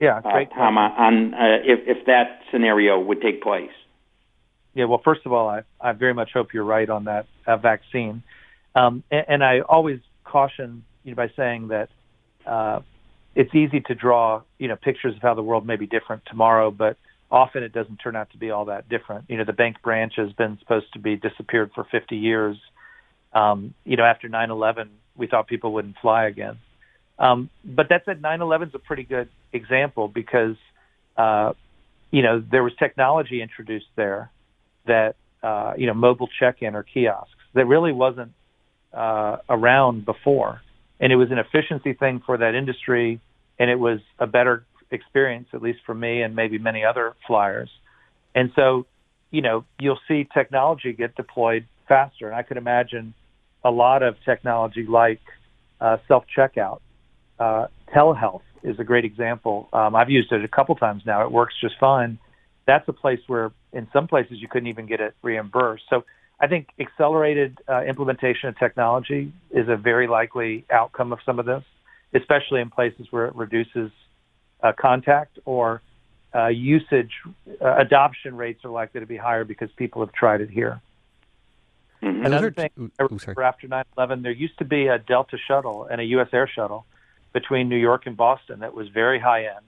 Yeah, 0.00 0.18
uh, 0.18 0.32
great. 0.32 0.50
Tom, 0.50 0.76
on 0.76 1.34
uh, 1.34 1.38
if, 1.64 1.80
if 1.98 2.06
that 2.06 2.40
scenario 2.52 3.00
would 3.00 3.20
take 3.20 3.42
place. 3.42 3.70
Yeah, 4.74 4.84
well, 4.84 5.00
first 5.02 5.22
of 5.24 5.32
all, 5.32 5.48
I, 5.48 5.62
I 5.80 5.92
very 5.92 6.14
much 6.14 6.30
hope 6.32 6.54
you're 6.54 6.62
right 6.62 6.88
on 6.88 7.04
that 7.04 7.26
uh, 7.48 7.56
vaccine. 7.56 8.22
Um, 8.74 9.02
and, 9.10 9.24
and 9.28 9.44
I 9.44 9.60
always 9.60 9.98
caution 10.24 10.84
you 11.02 11.12
know, 11.12 11.16
by 11.16 11.32
saying 11.34 11.68
that 11.68 11.88
uh, 12.46 12.80
it's 13.34 13.54
easy 13.54 13.80
to 13.80 13.94
draw, 13.94 14.42
you 14.58 14.68
know, 14.68 14.76
pictures 14.76 15.16
of 15.16 15.22
how 15.22 15.34
the 15.34 15.42
world 15.42 15.66
may 15.66 15.76
be 15.76 15.86
different 15.86 16.22
tomorrow, 16.26 16.70
but 16.70 16.96
often 17.30 17.62
it 17.62 17.72
doesn't 17.72 17.96
turn 17.96 18.16
out 18.16 18.30
to 18.30 18.38
be 18.38 18.50
all 18.50 18.66
that 18.66 18.88
different. 18.88 19.24
You 19.28 19.38
know, 19.38 19.44
the 19.44 19.52
bank 19.52 19.82
branch 19.82 20.14
has 20.16 20.32
been 20.32 20.58
supposed 20.58 20.92
to 20.92 20.98
be 20.98 21.16
disappeared 21.16 21.70
for 21.74 21.84
50 21.84 22.16
years. 22.16 22.56
Um, 23.32 23.74
you 23.84 23.96
know, 23.96 24.04
after 24.04 24.28
9/11, 24.28 24.88
we 25.16 25.26
thought 25.26 25.46
people 25.46 25.72
wouldn't 25.72 25.96
fly 25.98 26.26
again. 26.26 26.58
Um, 27.18 27.50
but 27.64 27.88
that 27.90 28.04
said, 28.04 28.22
9/11 28.22 28.68
is 28.68 28.74
a 28.74 28.78
pretty 28.78 29.02
good 29.02 29.28
example 29.52 30.08
because, 30.08 30.56
uh, 31.16 31.52
you 32.10 32.22
know, 32.22 32.40
there 32.40 32.62
was 32.62 32.72
technology 32.78 33.42
introduced 33.42 33.90
there 33.96 34.30
that, 34.86 35.16
uh, 35.42 35.74
you 35.76 35.86
know, 35.86 35.94
mobile 35.94 36.28
check-in 36.38 36.74
or 36.74 36.82
kiosks 36.82 37.37
that 37.54 37.66
really 37.66 37.92
wasn't 37.92 38.32
uh, 38.92 39.38
around 39.48 40.04
before, 40.04 40.60
and 41.00 41.12
it 41.12 41.16
was 41.16 41.30
an 41.30 41.38
efficiency 41.38 41.92
thing 41.92 42.22
for 42.24 42.36
that 42.38 42.54
industry, 42.54 43.20
and 43.58 43.70
it 43.70 43.78
was 43.78 44.00
a 44.18 44.26
better 44.26 44.64
experience, 44.90 45.48
at 45.52 45.62
least 45.62 45.80
for 45.84 45.94
me 45.94 46.22
and 46.22 46.34
maybe 46.34 46.58
many 46.58 46.84
other 46.84 47.14
flyers. 47.26 47.70
And 48.34 48.50
so, 48.56 48.86
you 49.30 49.42
know, 49.42 49.64
you'll 49.78 50.00
see 50.08 50.26
technology 50.32 50.92
get 50.92 51.14
deployed 51.14 51.66
faster. 51.86 52.26
And 52.26 52.34
I 52.34 52.42
could 52.42 52.56
imagine 52.56 53.14
a 53.64 53.70
lot 53.70 54.02
of 54.02 54.16
technology 54.24 54.86
like 54.86 55.20
uh, 55.80 55.98
self-checkout, 56.06 56.80
uh, 57.38 57.66
telehealth 57.94 58.42
is 58.62 58.78
a 58.78 58.84
great 58.84 59.04
example. 59.04 59.68
Um, 59.72 59.94
I've 59.94 60.10
used 60.10 60.32
it 60.32 60.44
a 60.44 60.48
couple 60.48 60.74
times 60.76 61.02
now. 61.04 61.24
It 61.24 61.30
works 61.30 61.54
just 61.60 61.74
fine. 61.78 62.18
That's 62.66 62.88
a 62.88 62.92
place 62.92 63.20
where 63.26 63.52
in 63.72 63.88
some 63.92 64.08
places 64.08 64.38
you 64.40 64.48
couldn't 64.48 64.68
even 64.68 64.86
get 64.86 65.00
it 65.00 65.14
reimbursed. 65.22 65.84
So 65.90 66.04
I 66.40 66.46
think 66.46 66.68
accelerated 66.78 67.58
uh, 67.68 67.82
implementation 67.82 68.48
of 68.48 68.58
technology 68.58 69.32
is 69.50 69.68
a 69.68 69.76
very 69.76 70.06
likely 70.06 70.64
outcome 70.70 71.12
of 71.12 71.18
some 71.26 71.38
of 71.38 71.46
this, 71.46 71.64
especially 72.14 72.60
in 72.60 72.70
places 72.70 73.08
where 73.10 73.26
it 73.26 73.34
reduces 73.34 73.90
uh, 74.62 74.72
contact 74.78 75.38
or 75.44 75.82
uh, 76.34 76.46
usage. 76.46 77.10
Uh, 77.60 77.76
adoption 77.78 78.36
rates 78.36 78.64
are 78.64 78.70
likely 78.70 79.00
to 79.00 79.06
be 79.06 79.16
higher 79.16 79.44
because 79.44 79.70
people 79.76 80.04
have 80.04 80.12
tried 80.12 80.40
it 80.40 80.50
here. 80.50 80.80
Mm-hmm. 82.02 82.26
Another 82.26 82.52
thing, 82.52 82.70
ooh, 82.78 82.90
I 83.00 83.04
ooh, 83.04 83.18
sorry. 83.18 83.34
remember 83.36 83.42
after 83.42 83.66
9/11, 83.66 84.22
there 84.22 84.32
used 84.32 84.58
to 84.58 84.64
be 84.64 84.86
a 84.86 84.98
Delta 84.98 85.36
shuttle 85.48 85.86
and 85.90 86.00
a 86.00 86.04
U.S. 86.04 86.28
Air 86.32 86.48
shuttle 86.48 86.86
between 87.32 87.68
New 87.68 87.76
York 87.76 88.06
and 88.06 88.16
Boston 88.16 88.60
that 88.60 88.74
was 88.74 88.88
very 88.88 89.18
high 89.18 89.46
end, 89.46 89.66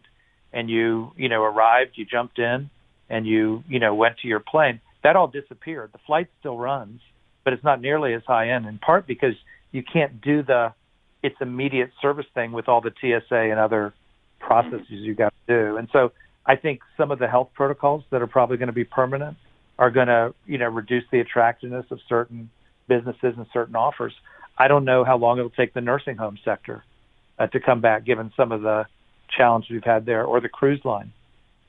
and 0.53 0.71
you 0.71 1.13
you 1.17 1.29
know 1.29 1.43
arrived, 1.43 1.93
you 1.95 2.05
jumped 2.05 2.39
in, 2.39 2.71
and 3.09 3.27
you 3.27 3.65
you 3.69 3.81
know 3.81 3.95
went 3.95 4.19
to 4.19 4.29
your 4.29 4.39
plane. 4.39 4.81
That 5.03 5.17
all 5.17 5.29
disappeared. 5.29 5.91
The 5.93 5.99
flight 6.07 6.29
still 6.41 6.59
runs, 6.59 7.01
but 7.45 7.53
it's 7.53 7.65
not 7.65 7.81
nearly 7.81 8.15
as 8.15 8.23
high 8.27 8.51
end. 8.51 8.67
In 8.67 8.79
part 8.79 9.07
because 9.07 9.35
you 9.73 9.83
can't 9.83 10.21
do 10.21 10.43
the 10.43 10.75
its 11.23 11.37
immediate 11.41 11.91
service 12.01 12.27
thing 12.35 12.53
with 12.53 12.69
all 12.69 12.81
the 12.81 12.93
TSA 13.01 13.37
and 13.37 13.59
other 13.59 13.93
processes 14.39 14.87
you 14.89 15.15
got 15.15 15.35
to 15.47 15.55
do. 15.55 15.77
And 15.77 15.89
so 15.93 16.13
I 16.47 16.57
think 16.57 16.81
some 16.97 17.11
of 17.11 17.19
the 17.19 17.29
health 17.29 17.51
protocols 17.55 18.05
that 18.11 18.23
are 18.23 18.27
probably 18.27 18.57
going 18.57 18.69
to 18.69 18.73
be 18.73 18.85
permanent 18.85 19.37
are 19.79 19.91
going 19.91 20.07
to, 20.07 20.35
you 20.47 20.59
know, 20.59 20.69
reduce 20.69 21.05
the 21.13 21.21
attractiveness 21.21 21.87
of 21.91 21.99
certain 22.09 22.51
businesses 22.89 23.35
and 23.37 23.47
certain 23.53 23.77
offers. 23.77 24.15
I 24.59 24.69
don't 24.69 24.85
know 24.85 25.05
how 25.05 25.17
long 25.17 25.39
it'll 25.39 25.51
take 25.51 25.75
the 25.75 25.81
nursing 25.81 26.17
home 26.17 26.39
sector 26.45 26.85
uh, 27.39 27.47
to 27.49 27.61
come 27.61 27.81
back, 27.81 28.05
given 28.05 28.33
some 28.37 28.53
of 28.53 28.63
the 28.63 28.87
challenges 29.37 29.71
we've 29.71 29.85
had 29.85 30.07
there, 30.07 30.25
or 30.25 30.41
the 30.41 30.49
cruise 30.49 30.81
line 30.85 31.13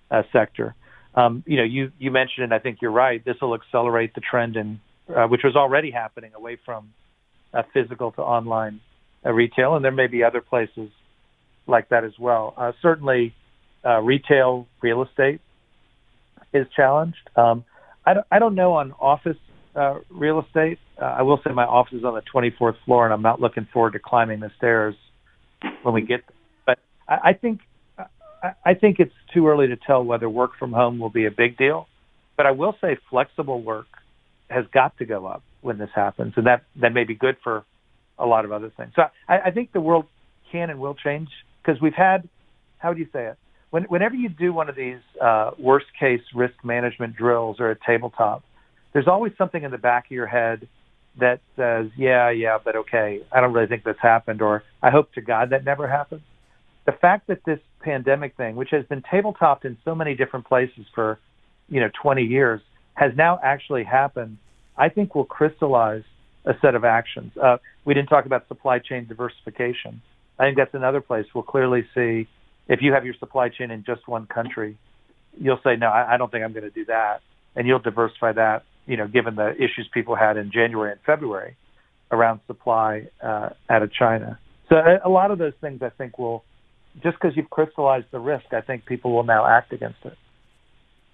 uh, 0.09 0.23
sector. 0.33 0.75
Um, 1.13 1.43
you 1.45 1.57
know, 1.57 1.63
you 1.63 1.91
you 1.99 2.11
mentioned, 2.11 2.45
and 2.45 2.53
I 2.53 2.59
think 2.59 2.79
you're 2.81 2.91
right. 2.91 3.23
This 3.23 3.35
will 3.41 3.53
accelerate 3.53 4.15
the 4.15 4.21
trend 4.21 4.55
in, 4.55 4.79
uh, 5.09 5.27
which 5.27 5.41
was 5.43 5.55
already 5.55 5.91
happening 5.91 6.31
away 6.33 6.57
from 6.65 6.93
uh, 7.53 7.63
physical 7.73 8.11
to 8.13 8.21
online 8.21 8.79
uh, 9.25 9.31
retail, 9.31 9.75
and 9.75 9.83
there 9.83 9.91
may 9.91 10.07
be 10.07 10.23
other 10.23 10.41
places 10.41 10.89
like 11.67 11.89
that 11.89 12.03
as 12.03 12.13
well. 12.19 12.53
Uh, 12.57 12.71
certainly, 12.81 13.33
uh, 13.85 13.99
retail 13.99 14.67
real 14.81 15.03
estate 15.03 15.41
is 16.53 16.65
challenged. 16.75 17.17
Um, 17.35 17.65
I 18.05 18.13
don't, 18.13 18.27
I 18.31 18.39
don't 18.39 18.55
know 18.55 18.73
on 18.73 18.93
office 18.93 19.37
uh, 19.75 19.99
real 20.09 20.41
estate. 20.45 20.79
Uh, 21.01 21.05
I 21.05 21.21
will 21.21 21.39
say 21.45 21.51
my 21.53 21.65
office 21.65 21.93
is 21.93 22.03
on 22.03 22.13
the 22.13 22.21
24th 22.33 22.75
floor, 22.85 23.05
and 23.05 23.13
I'm 23.13 23.21
not 23.21 23.39
looking 23.39 23.67
forward 23.71 23.93
to 23.93 23.99
climbing 23.99 24.39
the 24.39 24.51
stairs 24.57 24.95
when 25.83 25.93
we 25.93 26.01
get. 26.01 26.21
There. 26.27 26.35
But 26.65 26.79
I, 27.07 27.29
I 27.29 27.33
think 27.33 27.61
I, 28.65 28.73
think 28.73 28.99
it's 28.99 29.13
too 29.33 29.47
early 29.47 29.67
to 29.67 29.75
tell 29.75 30.03
whether 30.03 30.29
work 30.29 30.51
from 30.57 30.73
home 30.73 30.99
will 30.99 31.09
be 31.09 31.25
a 31.25 31.31
big 31.31 31.57
deal. 31.57 31.87
But 32.37 32.45
I 32.45 32.51
will 32.51 32.75
say 32.81 32.97
flexible 33.09 33.61
work 33.61 33.87
has 34.49 34.65
got 34.73 34.97
to 34.97 35.05
go 35.05 35.25
up 35.25 35.43
when 35.61 35.77
this 35.77 35.89
happens, 35.93 36.33
and 36.35 36.47
that 36.47 36.63
that 36.77 36.93
may 36.93 37.03
be 37.03 37.13
good 37.13 37.37
for 37.43 37.63
a 38.17 38.25
lot 38.25 38.45
of 38.45 38.51
other 38.51 38.71
things. 38.75 38.93
So 38.95 39.03
I, 39.27 39.39
I 39.45 39.51
think 39.51 39.71
the 39.71 39.81
world 39.81 40.05
can 40.51 40.69
and 40.69 40.79
will 40.79 40.95
change 40.95 41.29
because 41.63 41.81
we've 41.81 41.93
had, 41.93 42.27
how 42.77 42.93
do 42.93 42.99
you 42.99 43.07
say 43.13 43.27
it? 43.27 43.37
When, 43.69 43.83
whenever 43.83 44.15
you 44.15 44.27
do 44.29 44.51
one 44.53 44.69
of 44.69 44.75
these 44.75 44.99
uh, 45.21 45.51
worst 45.57 45.85
case 45.99 46.21
risk 46.35 46.55
management 46.63 47.15
drills 47.15 47.59
or 47.59 47.71
a 47.71 47.75
tabletop, 47.75 48.43
there's 48.93 49.07
always 49.07 49.33
something 49.37 49.63
in 49.63 49.71
the 49.71 49.77
back 49.77 50.05
of 50.05 50.11
your 50.11 50.27
head 50.27 50.67
that 51.19 51.41
says, 51.55 51.87
yeah, 51.97 52.29
yeah, 52.29 52.57
but 52.63 52.75
okay, 52.75 53.21
I 53.31 53.41
don't 53.41 53.53
really 53.53 53.67
think 53.67 53.83
this 53.83 53.97
happened, 54.01 54.41
or 54.41 54.63
I 54.81 54.89
hope 54.89 55.13
to 55.13 55.21
God 55.21 55.51
that 55.51 55.63
never 55.63 55.87
happens. 55.87 56.21
The 56.91 56.97
fact 56.97 57.27
that 57.27 57.39
this 57.45 57.59
pandemic 57.79 58.35
thing, 58.35 58.57
which 58.57 58.71
has 58.71 58.85
been 58.85 59.01
tabletopped 59.01 59.63
in 59.63 59.77
so 59.85 59.95
many 59.95 60.13
different 60.13 60.45
places 60.45 60.85
for, 60.93 61.19
you 61.69 61.79
know, 61.79 61.89
20 62.01 62.23
years, 62.23 62.59
has 62.95 63.13
now 63.15 63.39
actually 63.41 63.85
happened, 63.85 64.37
I 64.77 64.89
think 64.89 65.15
will 65.15 65.25
crystallize 65.25 66.03
a 66.45 66.53
set 66.61 66.75
of 66.75 66.83
actions. 66.83 67.31
Uh, 67.41 67.57
we 67.85 67.93
didn't 67.93 68.09
talk 68.09 68.25
about 68.25 68.45
supply 68.49 68.79
chain 68.79 69.07
diversification. 69.07 70.01
I 70.37 70.43
think 70.43 70.57
that's 70.57 70.73
another 70.73 70.99
place 70.99 71.25
we'll 71.33 71.45
clearly 71.45 71.85
see 71.95 72.27
if 72.67 72.81
you 72.81 72.91
have 72.91 73.05
your 73.05 73.15
supply 73.19 73.47
chain 73.47 73.71
in 73.71 73.85
just 73.85 74.05
one 74.05 74.25
country, 74.25 74.77
you'll 75.39 75.59
say, 75.63 75.77
no, 75.77 75.87
I, 75.87 76.15
I 76.15 76.17
don't 76.17 76.29
think 76.29 76.43
I'm 76.43 76.51
going 76.51 76.63
to 76.63 76.71
do 76.71 76.85
that. 76.85 77.21
And 77.55 77.67
you'll 77.67 77.79
diversify 77.79 78.33
that, 78.33 78.63
you 78.85 78.97
know, 78.97 79.07
given 79.07 79.35
the 79.35 79.51
issues 79.55 79.87
people 79.93 80.15
had 80.15 80.35
in 80.35 80.51
January 80.51 80.91
and 80.91 81.01
February 81.05 81.55
around 82.11 82.41
supply 82.47 83.07
uh, 83.23 83.49
out 83.69 83.81
of 83.81 83.93
China. 83.93 84.37
So 84.67 84.75
a, 84.75 85.07
a 85.07 85.09
lot 85.09 85.31
of 85.31 85.37
those 85.37 85.53
things 85.61 85.81
I 85.81 85.89
think 85.89 86.17
will, 86.17 86.43
just 87.01 87.17
because 87.19 87.35
you've 87.35 87.49
crystallized 87.49 88.07
the 88.11 88.19
risk, 88.19 88.45
I 88.51 88.61
think 88.61 88.85
people 88.85 89.13
will 89.13 89.23
now 89.23 89.45
act 89.45 89.73
against 89.73 89.99
it. 90.03 90.17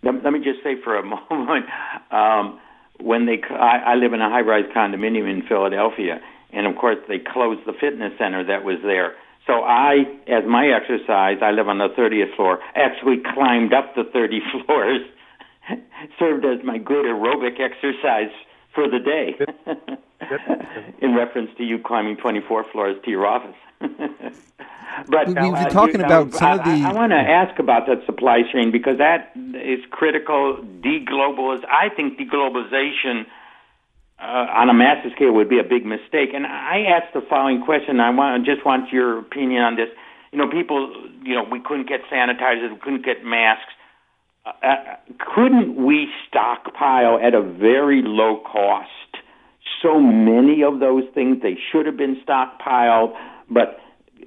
Let, 0.04 0.32
me 0.32 0.40
just 0.40 0.64
say 0.64 0.76
for 0.84 0.98
a 0.98 1.04
moment, 1.30 1.66
um, 2.12 2.60
when 3.00 3.26
they, 3.26 3.42
I, 3.50 3.94
I 3.94 3.96
live 3.96 4.14
in 4.14 4.22
a 4.22 4.30
high-rise 4.30 4.66
condominium 4.76 5.30
in 5.30 5.44
Philadelphia, 5.48 6.20
and 6.52 6.66
of 6.66 6.76
course 6.76 6.98
they 7.08 7.20
closed 7.20 7.62
the 7.66 7.74
fitness 7.74 8.14
center 8.18 8.44
that 8.46 8.64
was 8.64 8.78
there. 8.84 9.16
So 9.46 9.64
I, 9.64 10.04
as 10.28 10.44
my 10.48 10.68
exercise, 10.68 11.38
I 11.42 11.52
live 11.52 11.68
on 11.68 11.78
the 11.78 11.90
30th 11.98 12.36
floor, 12.36 12.60
actually 12.76 13.18
climbed 13.34 13.74
up 13.74 13.96
the 13.96 14.04
30 14.12 14.40
floors, 14.66 15.02
served 16.20 16.46
as 16.46 16.64
my 16.64 16.78
good 16.78 17.06
aerobic 17.06 17.60
exercise 17.60 18.34
for 18.78 18.88
the 18.88 19.00
day, 19.00 19.34
in 21.02 21.16
reference 21.16 21.50
to 21.58 21.64
you 21.64 21.80
climbing 21.80 22.16
24 22.18 22.66
floors 22.72 22.96
to 23.04 23.10
your 23.10 23.26
office. 23.26 23.56
but 23.82 25.26
We've 25.26 25.36
been 25.36 25.56
uh, 25.56 25.70
talking 25.70 26.00
you- 26.00 26.06
about 26.06 26.28
uh, 26.36 26.38
some 26.38 26.60
of 26.60 26.68
I- 26.68 26.78
the- 26.78 26.86
I, 26.86 26.94
want 26.94 27.12
to 27.12 27.18
ask 27.18 27.58
about 27.58 27.88
that 27.88 28.06
supply 28.06 28.44
chain 28.54 28.72
because 28.72 29.00
that 29.00 29.32
is 29.36 29.80
critical. 29.90 30.64
Deglobaliz, 30.82 31.66
I 31.66 31.90
think 31.90 32.20
deglobalization 32.20 33.26
uh, 34.20 34.62
on 34.62 34.70
a 34.70 34.76
massive 34.76 35.12
scale 35.16 35.32
would 35.32 35.50
be 35.50 35.58
a 35.58 35.64
big 35.64 35.84
mistake. 35.84 36.30
And 36.36 36.46
I 36.46 36.86
asked 36.86 37.16
the 37.16 37.22
following 37.28 37.64
question. 37.64 38.00
I 38.00 38.12
want 38.12 38.46
just 38.46 38.64
want 38.64 38.94
your 38.94 39.18
opinion 39.18 39.64
on 39.64 39.76
this. 39.76 39.90
You 40.32 40.38
know, 40.38 40.50
people, 40.52 40.94
you 41.24 41.34
know, 41.34 41.46
we 41.50 41.62
couldn't 41.62 41.90
get 41.90 42.02
sanitizers, 42.12 42.72
we 42.74 42.78
couldn't 42.78 43.04
get 43.06 43.26
masks. 43.26 43.74
Uh, 44.64 44.96
couldn't 45.36 45.76
we 45.76 46.08
stockpile 46.28 47.20
at 47.20 47.34
a 47.34 47.42
very 47.42 48.02
low 48.04 48.42
cost 48.42 48.90
so 49.82 50.00
many 50.00 50.64
of 50.64 50.80
those 50.80 51.04
things? 51.14 51.38
They 51.42 51.58
should 51.72 51.86
have 51.86 51.98
been 51.98 52.22
stockpiled, 52.28 53.16
but 53.50 53.80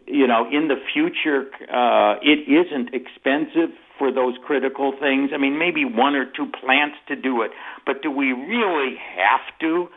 you 0.06 0.26
know, 0.26 0.46
in 0.50 0.68
the 0.68 0.76
future, 0.92 1.46
uh, 1.72 2.18
it 2.22 2.48
isn't 2.48 2.94
expensive 2.94 3.74
for 3.98 4.12
those 4.12 4.34
critical 4.44 4.92
things. 4.98 5.30
I 5.34 5.38
mean, 5.38 5.58
maybe 5.58 5.84
one 5.84 6.14
or 6.14 6.24
two 6.24 6.50
plants 6.60 6.96
to 7.08 7.16
do 7.16 7.42
it, 7.42 7.50
but 7.86 8.02
do 8.02 8.10
we 8.10 8.32
really 8.32 8.96
have 9.16 9.58
to 9.60 9.88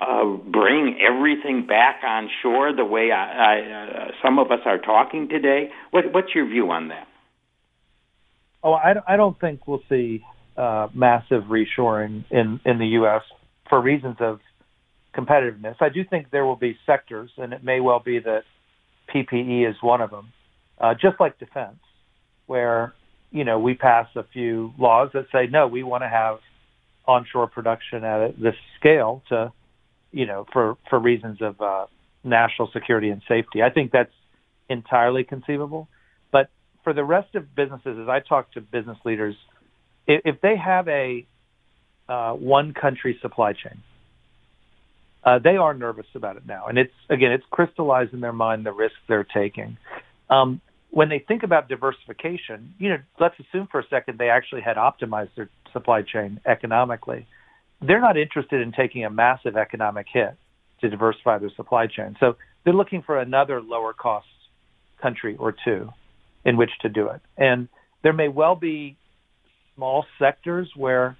uh, 0.00 0.24
bring 0.24 0.98
everything 1.00 1.66
back 1.66 2.00
on 2.04 2.28
shore 2.42 2.74
the 2.74 2.84
way 2.84 3.10
I, 3.12 3.26
I, 3.30 3.60
uh, 3.60 4.10
some 4.22 4.38
of 4.38 4.50
us 4.50 4.60
are 4.64 4.78
talking 4.78 5.28
today? 5.28 5.70
What, 5.90 6.12
what's 6.12 6.34
your 6.34 6.48
view 6.48 6.70
on 6.70 6.88
that? 6.88 7.06
Oh, 8.62 8.72
I, 8.72 8.94
I 9.06 9.16
don't 9.16 9.38
think 9.40 9.66
we'll 9.66 9.82
see 9.88 10.24
uh, 10.56 10.88
massive 10.94 11.44
reshoring 11.44 12.24
in, 12.30 12.60
in 12.64 12.78
the 12.78 12.86
U.S. 12.88 13.22
for 13.68 13.80
reasons 13.80 14.16
of 14.20 14.40
competitiveness. 15.14 15.76
I 15.80 15.88
do 15.88 16.04
think 16.04 16.30
there 16.30 16.44
will 16.44 16.56
be 16.56 16.76
sectors, 16.86 17.30
and 17.38 17.52
it 17.52 17.64
may 17.64 17.80
well 17.80 18.00
be 18.00 18.18
that 18.18 18.42
PPE 19.14 19.68
is 19.68 19.76
one 19.80 20.00
of 20.00 20.10
them, 20.10 20.32
uh, 20.78 20.94
just 20.94 21.18
like 21.18 21.38
defense, 21.38 21.78
where 22.46 22.94
you 23.30 23.44
know 23.44 23.58
we 23.58 23.74
pass 23.74 24.08
a 24.14 24.24
few 24.32 24.72
laws 24.78 25.10
that 25.14 25.26
say 25.32 25.46
no, 25.46 25.66
we 25.66 25.82
want 25.82 26.02
to 26.02 26.08
have 26.08 26.38
onshore 27.06 27.48
production 27.48 28.04
at 28.04 28.40
this 28.40 28.54
scale 28.78 29.22
to, 29.28 29.52
you 30.12 30.26
know, 30.26 30.46
for 30.52 30.76
for 30.88 30.98
reasons 30.98 31.40
of 31.40 31.60
uh, 31.60 31.86
national 32.22 32.70
security 32.72 33.08
and 33.10 33.22
safety. 33.26 33.62
I 33.62 33.70
think 33.70 33.92
that's 33.92 34.12
entirely 34.68 35.24
conceivable. 35.24 35.88
For 36.84 36.92
the 36.92 37.04
rest 37.04 37.34
of 37.34 37.54
businesses, 37.54 37.98
as 38.00 38.08
I 38.08 38.20
talk 38.20 38.52
to 38.52 38.60
business 38.60 38.98
leaders, 39.04 39.36
if, 40.06 40.22
if 40.24 40.40
they 40.40 40.56
have 40.56 40.88
a 40.88 41.26
uh, 42.08 42.32
one 42.32 42.74
country 42.74 43.18
supply 43.20 43.52
chain, 43.52 43.82
uh, 45.22 45.38
they 45.38 45.56
are 45.56 45.74
nervous 45.74 46.06
about 46.14 46.36
it 46.36 46.46
now. 46.46 46.66
And 46.66 46.78
it's, 46.78 46.92
again, 47.08 47.32
it's 47.32 47.44
crystallized 47.50 48.14
in 48.14 48.20
their 48.20 48.32
mind 48.32 48.64
the 48.64 48.72
risks 48.72 48.98
they're 49.06 49.24
taking. 49.24 49.76
Um, 50.30 50.60
when 50.90 51.08
they 51.08 51.18
think 51.20 51.42
about 51.42 51.68
diversification, 51.68 52.74
you 52.78 52.88
know, 52.88 52.96
let's 53.20 53.34
assume 53.38 53.68
for 53.70 53.80
a 53.80 53.86
second 53.88 54.18
they 54.18 54.30
actually 54.30 54.62
had 54.62 54.76
optimized 54.76 55.34
their 55.36 55.48
supply 55.72 56.02
chain 56.02 56.40
economically. 56.46 57.26
They're 57.80 58.00
not 58.00 58.16
interested 58.16 58.60
in 58.60 58.72
taking 58.72 59.04
a 59.04 59.10
massive 59.10 59.56
economic 59.56 60.06
hit 60.12 60.34
to 60.80 60.88
diversify 60.88 61.38
their 61.38 61.50
supply 61.54 61.86
chain. 61.86 62.16
So 62.18 62.36
they're 62.64 62.74
looking 62.74 63.02
for 63.02 63.20
another 63.20 63.60
lower 63.60 63.92
cost 63.92 64.26
country 65.00 65.36
or 65.36 65.54
two 65.64 65.90
in 66.44 66.56
which 66.56 66.70
to 66.82 66.88
do 66.88 67.08
it. 67.08 67.20
And 67.36 67.68
there 68.02 68.12
may 68.12 68.28
well 68.28 68.54
be 68.54 68.96
small 69.74 70.04
sectors 70.18 70.70
where 70.76 71.16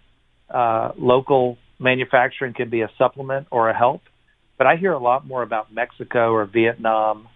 uh, 0.48 0.92
local 0.98 1.58
manufacturing 1.78 2.54
can 2.54 2.70
be 2.70 2.82
a 2.82 2.90
supplement 2.98 3.46
or 3.50 3.70
a 3.70 3.76
help. 3.76 4.02
But 4.58 4.66
I 4.66 4.76
hear 4.76 4.92
a 4.92 4.98
lot 4.98 5.26
more 5.26 5.42
about 5.42 5.72
Mexico 5.72 6.32
or 6.32 6.44
Vietnam 6.44 7.28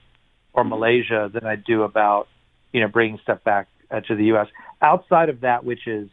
or 0.53 0.65
Malaysia 0.65 1.31
than 1.33 1.45
I 1.47 1.57
do 1.57 1.83
about, 1.83 2.29
you 2.73 2.81
know, 2.81 2.89
bringing 2.89 3.19
stuff 3.23 3.43
back 3.45 3.69
uh, 3.91 4.01
to 4.01 4.15
the 4.15 4.25
U.S. 4.25 4.47
outside 4.83 5.31
of 5.31 5.41
that, 5.41 5.65
which 5.65 5.87
is, 5.87 6.09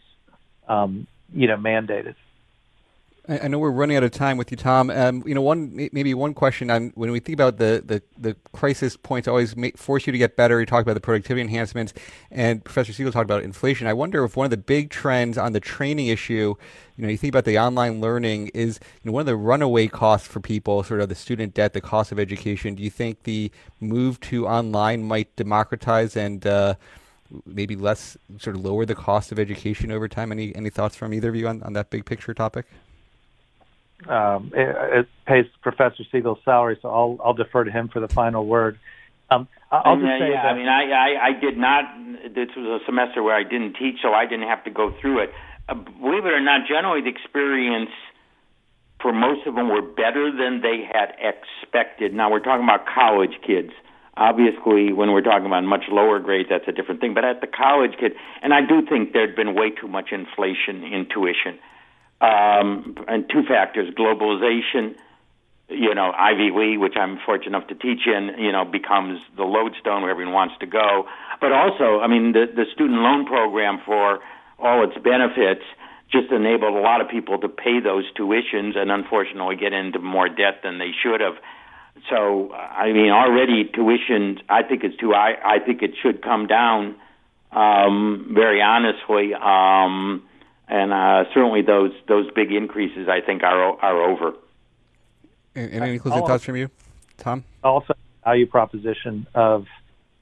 um, 0.67 1.07
you 1.33 1.47
know, 1.47 1.57
mandated. 1.57 2.15
I 3.29 3.47
know 3.47 3.59
we're 3.59 3.69
running 3.69 3.95
out 3.97 4.03
of 4.03 4.09
time 4.09 4.37
with 4.37 4.49
you, 4.49 4.57
Tom. 4.57 4.89
Um, 4.89 5.23
you 5.27 5.35
know, 5.35 5.43
one 5.43 5.89
maybe 5.91 6.11
one 6.15 6.33
question 6.33 6.71
on 6.71 6.91
when 6.95 7.11
we 7.11 7.19
think 7.19 7.35
about 7.35 7.57
the 7.57 7.83
the, 7.85 8.01
the 8.17 8.35
crisis 8.51 8.97
points, 8.97 9.27
always 9.27 9.55
make, 9.55 9.77
force 9.77 10.07
you 10.07 10.11
to 10.11 10.17
get 10.17 10.35
better. 10.35 10.59
You 10.59 10.65
talked 10.65 10.81
about 10.81 10.95
the 10.95 11.01
productivity 11.01 11.41
enhancements, 11.41 11.93
and 12.31 12.63
Professor 12.63 12.91
Siegel 12.91 13.11
talked 13.11 13.25
about 13.25 13.43
inflation. 13.43 13.85
I 13.85 13.93
wonder 13.93 14.23
if 14.23 14.35
one 14.35 14.45
of 14.45 14.49
the 14.49 14.57
big 14.57 14.89
trends 14.89 15.37
on 15.37 15.53
the 15.53 15.59
training 15.59 16.07
issue, 16.07 16.55
you 16.97 17.03
know, 17.03 17.09
you 17.09 17.17
think 17.17 17.31
about 17.31 17.45
the 17.45 17.59
online 17.59 18.01
learning, 18.01 18.47
is 18.55 18.79
you 19.03 19.11
know 19.11 19.13
one 19.13 19.21
of 19.21 19.27
the 19.27 19.35
runaway 19.35 19.87
costs 19.87 20.27
for 20.27 20.39
people, 20.39 20.81
sort 20.81 20.99
of 20.99 21.07
the 21.07 21.15
student 21.15 21.53
debt, 21.53 21.73
the 21.73 21.81
cost 21.81 22.11
of 22.11 22.19
education. 22.19 22.73
Do 22.73 22.81
you 22.81 22.89
think 22.89 23.21
the 23.23 23.51
move 23.79 24.19
to 24.21 24.47
online 24.47 25.03
might 25.03 25.35
democratize 25.35 26.17
and 26.17 26.45
uh, 26.47 26.73
maybe 27.45 27.75
less 27.75 28.17
sort 28.39 28.55
of 28.55 28.65
lower 28.65 28.83
the 28.83 28.95
cost 28.95 29.31
of 29.31 29.37
education 29.37 29.91
over 29.91 30.07
time? 30.07 30.31
Any 30.31 30.55
any 30.55 30.71
thoughts 30.71 30.95
from 30.95 31.13
either 31.13 31.29
of 31.29 31.35
you 31.35 31.47
on, 31.47 31.61
on 31.61 31.73
that 31.73 31.91
big 31.91 32.05
picture 32.05 32.33
topic? 32.33 32.65
Um, 34.07 34.51
it, 34.55 34.99
it, 34.99 35.07
pays 35.25 35.45
Professor 35.61 36.03
Siegel's 36.11 36.39
salary, 36.43 36.77
so 36.81 36.89
I'll 36.89 37.17
I'll 37.23 37.33
defer 37.33 37.63
to 37.63 37.71
him 37.71 37.87
for 37.87 37.99
the 37.99 38.07
final 38.07 38.45
word. 38.45 38.79
Um, 39.29 39.47
I'll 39.71 39.95
just 39.95 40.07
say 40.19 40.31
yeah, 40.31 40.43
that, 40.43 40.53
I 40.53 40.57
mean, 40.57 40.67
I, 40.67 40.91
I 40.91 41.27
I 41.27 41.39
did 41.39 41.57
not. 41.57 41.85
This 42.33 42.49
was 42.55 42.81
a 42.81 42.85
semester 42.85 43.23
where 43.23 43.35
I 43.35 43.43
didn't 43.43 43.75
teach, 43.79 44.01
so 44.01 44.13
I 44.13 44.25
didn't 44.25 44.47
have 44.47 44.63
to 44.65 44.71
go 44.71 44.93
through 44.99 45.23
it. 45.23 45.29
Uh, 45.69 45.75
believe 45.75 46.25
it 46.25 46.33
or 46.33 46.41
not, 46.41 46.67
generally 46.67 47.01
the 47.01 47.09
experience 47.09 47.91
for 49.01 49.13
most 49.13 49.47
of 49.47 49.55
them 49.55 49.69
were 49.69 49.81
better 49.81 50.31
than 50.31 50.61
they 50.61 50.83
had 50.85 51.15
expected. 51.17 52.13
Now 52.13 52.29
we're 52.31 52.43
talking 52.43 52.63
about 52.63 52.85
college 52.85 53.33
kids. 53.45 53.71
Obviously, 54.17 54.91
when 54.91 55.11
we're 55.11 55.23
talking 55.23 55.45
about 55.45 55.63
much 55.63 55.85
lower 55.89 56.19
grades, 56.19 56.49
that's 56.49 56.67
a 56.67 56.71
different 56.71 56.99
thing. 56.99 57.13
But 57.13 57.23
at 57.23 57.41
the 57.41 57.47
college 57.47 57.93
kid, 57.99 58.11
and 58.43 58.53
I 58.53 58.61
do 58.61 58.85
think 58.85 59.13
there'd 59.13 59.35
been 59.35 59.55
way 59.55 59.71
too 59.71 59.87
much 59.87 60.11
inflation 60.11 60.83
in 60.83 61.07
tuition 61.07 61.57
um, 62.21 62.95
and 63.07 63.29
two 63.29 63.43
factors: 63.43 63.93
globalization. 63.95 64.95
You 65.69 65.95
know, 65.95 66.11
Ivy 66.11 66.51
League, 66.53 66.79
which 66.79 66.95
I'm 66.97 67.17
fortunate 67.25 67.55
enough 67.55 67.69
to 67.69 67.75
teach 67.75 68.05
in, 68.05 68.35
you 68.39 68.51
know, 68.51 68.65
becomes 68.65 69.21
the 69.37 69.43
lodestone 69.43 70.01
where 70.01 70.11
everyone 70.11 70.33
wants 70.33 70.55
to 70.59 70.65
go. 70.65 71.07
But 71.39 71.53
also, 71.53 72.01
I 72.01 72.07
mean, 72.07 72.33
the 72.33 72.45
the 72.53 72.65
student 72.73 72.99
loan 72.99 73.25
program 73.25 73.79
for 73.85 74.19
all 74.59 74.83
its 74.83 74.97
benefits 75.01 75.63
just 76.11 76.31
enabled 76.31 76.75
a 76.75 76.81
lot 76.81 76.99
of 77.01 77.07
people 77.07 77.39
to 77.39 77.47
pay 77.47 77.79
those 77.79 78.03
tuitions 78.13 78.77
and 78.77 78.91
unfortunately 78.91 79.55
get 79.55 79.73
into 79.73 79.99
more 79.99 80.27
debt 80.27 80.59
than 80.63 80.77
they 80.77 80.91
should 81.01 81.21
have. 81.21 81.35
So, 82.09 82.51
I 82.53 82.91
mean, 82.91 83.11
already 83.11 83.63
tuition, 83.65 84.39
I 84.49 84.63
think 84.63 84.83
it's 84.83 84.97
too, 84.97 85.13
I, 85.13 85.35
I 85.43 85.59
think 85.59 85.81
it 85.81 85.91
should 86.01 86.21
come 86.21 86.47
down, 86.47 86.95
um, 87.51 88.31
very 88.33 88.61
honestly. 88.61 89.33
Um, 89.33 90.23
and 90.71 90.93
uh, 90.93 91.25
certainly 91.33 91.61
those 91.61 91.91
those 92.07 92.31
big 92.31 92.51
increases 92.51 93.09
I 93.09 93.19
think 93.19 93.43
are 93.43 93.77
are 93.81 94.09
over. 94.09 94.33
And 95.53 95.83
any 95.83 95.99
closing 95.99 96.25
thoughts 96.25 96.45
from 96.45 96.55
you, 96.55 96.69
Tom? 97.17 97.43
Also, 97.61 97.93
the 97.93 98.23
value 98.23 98.47
proposition 98.47 99.27
of 99.35 99.67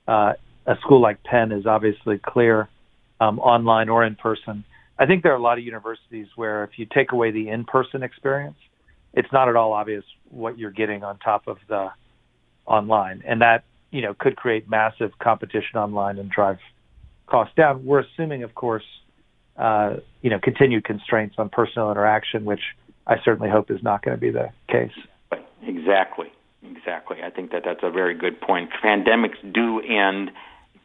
uh, 0.08 0.34
a 0.66 0.76
school 0.82 1.02
like 1.02 1.24
Penn 1.24 1.52
is 1.52 1.68
obviously 1.68 2.18
clear, 2.18 2.68
um, 3.20 3.40
online 3.40 3.90
or 3.90 4.04
in 4.04 4.16
person. 4.16 4.64
I 4.98 5.06
think 5.06 5.22
there 5.22 5.32
are 5.32 5.38
a 5.38 5.42
lot 5.42 5.60
of 5.60 5.64
universities 5.64 6.28
where 6.36 6.64
if 6.64 6.80
you 6.80 6.88
take 6.92 7.12
away 7.12 7.30
the 7.30 7.50
in-person 7.50 8.02
experience, 8.02 8.58
it's 9.14 9.32
not 9.32 9.48
at 9.48 9.56
all 9.56 9.72
obvious 9.72 10.04
what 10.30 10.58
you're 10.58 10.72
getting 10.72 11.04
on 11.04 11.20
top 11.20 11.48
of 11.48 11.60
the 11.68 11.92
online, 12.66 13.22
and 13.24 13.42
that 13.42 13.66
you 13.92 14.02
know 14.02 14.16
could 14.16 14.36
create 14.36 14.68
massive 14.68 15.12
competition 15.20 15.78
online 15.78 16.18
and 16.18 16.32
drive 16.32 16.58
costs 17.28 17.54
down. 17.56 17.86
We're 17.86 18.00
assuming, 18.00 18.42
of 18.42 18.56
course, 18.56 18.84
uh, 19.60 19.98
you 20.22 20.30
know, 20.30 20.40
continued 20.40 20.86
constraints 20.86 21.36
on 21.38 21.50
personal 21.50 21.92
interaction, 21.92 22.46
which 22.46 22.62
I 23.06 23.18
certainly 23.24 23.50
hope 23.50 23.70
is 23.70 23.84
not 23.84 24.02
going 24.02 24.16
to 24.16 24.22
be 24.22 24.32
the 24.32 24.50
case. 24.70 24.94
Exactly, 25.62 26.32
exactly. 26.64 27.18
I 27.24 27.30
think 27.30 27.52
that 27.52 27.64
that's 27.66 27.84
a 27.84 27.92
very 27.92 28.16
good 28.16 28.40
point. 28.40 28.70
Pandemics 28.84 29.38
do 29.54 29.82
end. 29.82 30.32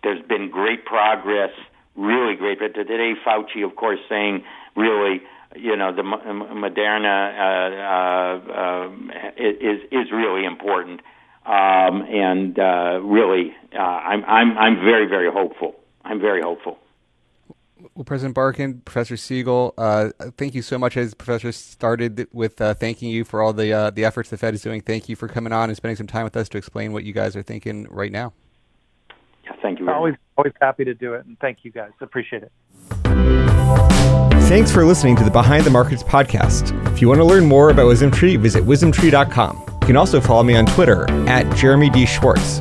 There's 0.02 0.22
been 0.26 0.50
great 0.50 0.84
progress, 0.84 1.50
really 1.94 2.34
great. 2.34 2.58
But 2.58 2.74
today, 2.74 3.12
Fauci, 3.24 3.64
of 3.64 3.76
course, 3.76 4.00
saying 4.08 4.42
really, 4.76 5.22
you 5.54 5.76
know, 5.76 5.94
the 5.94 6.02
Moderna 6.02 7.14
uh, 7.38 8.50
uh, 8.50 8.52
uh, 8.52 9.30
is 9.36 9.80
is 9.92 10.10
really 10.12 10.44
important, 10.44 11.00
um, 11.46 12.02
and 12.02 12.58
uh, 12.58 13.00
really, 13.02 13.54
uh, 13.72 13.78
I'm 13.78 14.24
I'm 14.24 14.58
I'm 14.58 14.76
very 14.76 15.06
very 15.06 15.30
hopeful. 15.30 15.76
I'm 16.04 16.20
very 16.20 16.42
hopeful. 16.42 16.78
Well, 17.94 18.04
President 18.04 18.34
Barkin, 18.34 18.80
Professor 18.80 19.16
Siegel, 19.16 19.74
uh, 19.76 20.10
thank 20.36 20.54
you 20.54 20.62
so 20.62 20.78
much. 20.78 20.96
As 20.96 21.14
Professor 21.14 21.52
started 21.52 22.26
with 22.32 22.60
uh, 22.60 22.74
thanking 22.74 23.10
you 23.10 23.24
for 23.24 23.42
all 23.42 23.52
the 23.52 23.72
uh, 23.72 23.90
the 23.90 24.04
efforts 24.04 24.30
the 24.30 24.36
Fed 24.36 24.54
is 24.54 24.62
doing. 24.62 24.80
Thank 24.80 25.08
you 25.08 25.16
for 25.16 25.28
coming 25.28 25.52
on 25.52 25.70
and 25.70 25.76
spending 25.76 25.96
some 25.96 26.06
time 26.06 26.24
with 26.24 26.36
us 26.36 26.48
to 26.50 26.58
explain 26.58 26.92
what 26.92 27.04
you 27.04 27.12
guys 27.12 27.36
are 27.36 27.42
thinking 27.42 27.86
right 27.90 28.12
now. 28.12 28.32
Yeah, 29.44 29.52
thank 29.60 29.78
you. 29.78 29.90
always, 29.90 30.14
always 30.38 30.54
happy 30.60 30.84
to 30.84 30.94
do 30.94 31.14
it, 31.14 31.26
and 31.26 31.38
thank 31.38 31.58
you 31.62 31.70
guys. 31.70 31.90
Appreciate 32.00 32.42
it. 32.42 32.52
Thanks 34.48 34.70
for 34.70 34.84
listening 34.84 35.16
to 35.16 35.24
the 35.24 35.30
Behind 35.30 35.64
the 35.64 35.70
Markets 35.70 36.02
podcast. 36.02 36.72
If 36.92 37.00
you 37.00 37.08
want 37.08 37.18
to 37.18 37.24
learn 37.24 37.46
more 37.46 37.70
about 37.70 37.86
WisdomTree, 37.86 38.38
visit 38.38 38.62
wisdomtree.com. 38.62 39.64
You 39.80 39.86
can 39.86 39.96
also 39.96 40.20
follow 40.20 40.42
me 40.42 40.54
on 40.54 40.66
Twitter 40.66 41.10
at 41.28 41.54
Jeremy 41.56 41.90
D. 41.90 42.06
Schwartz. 42.06 42.60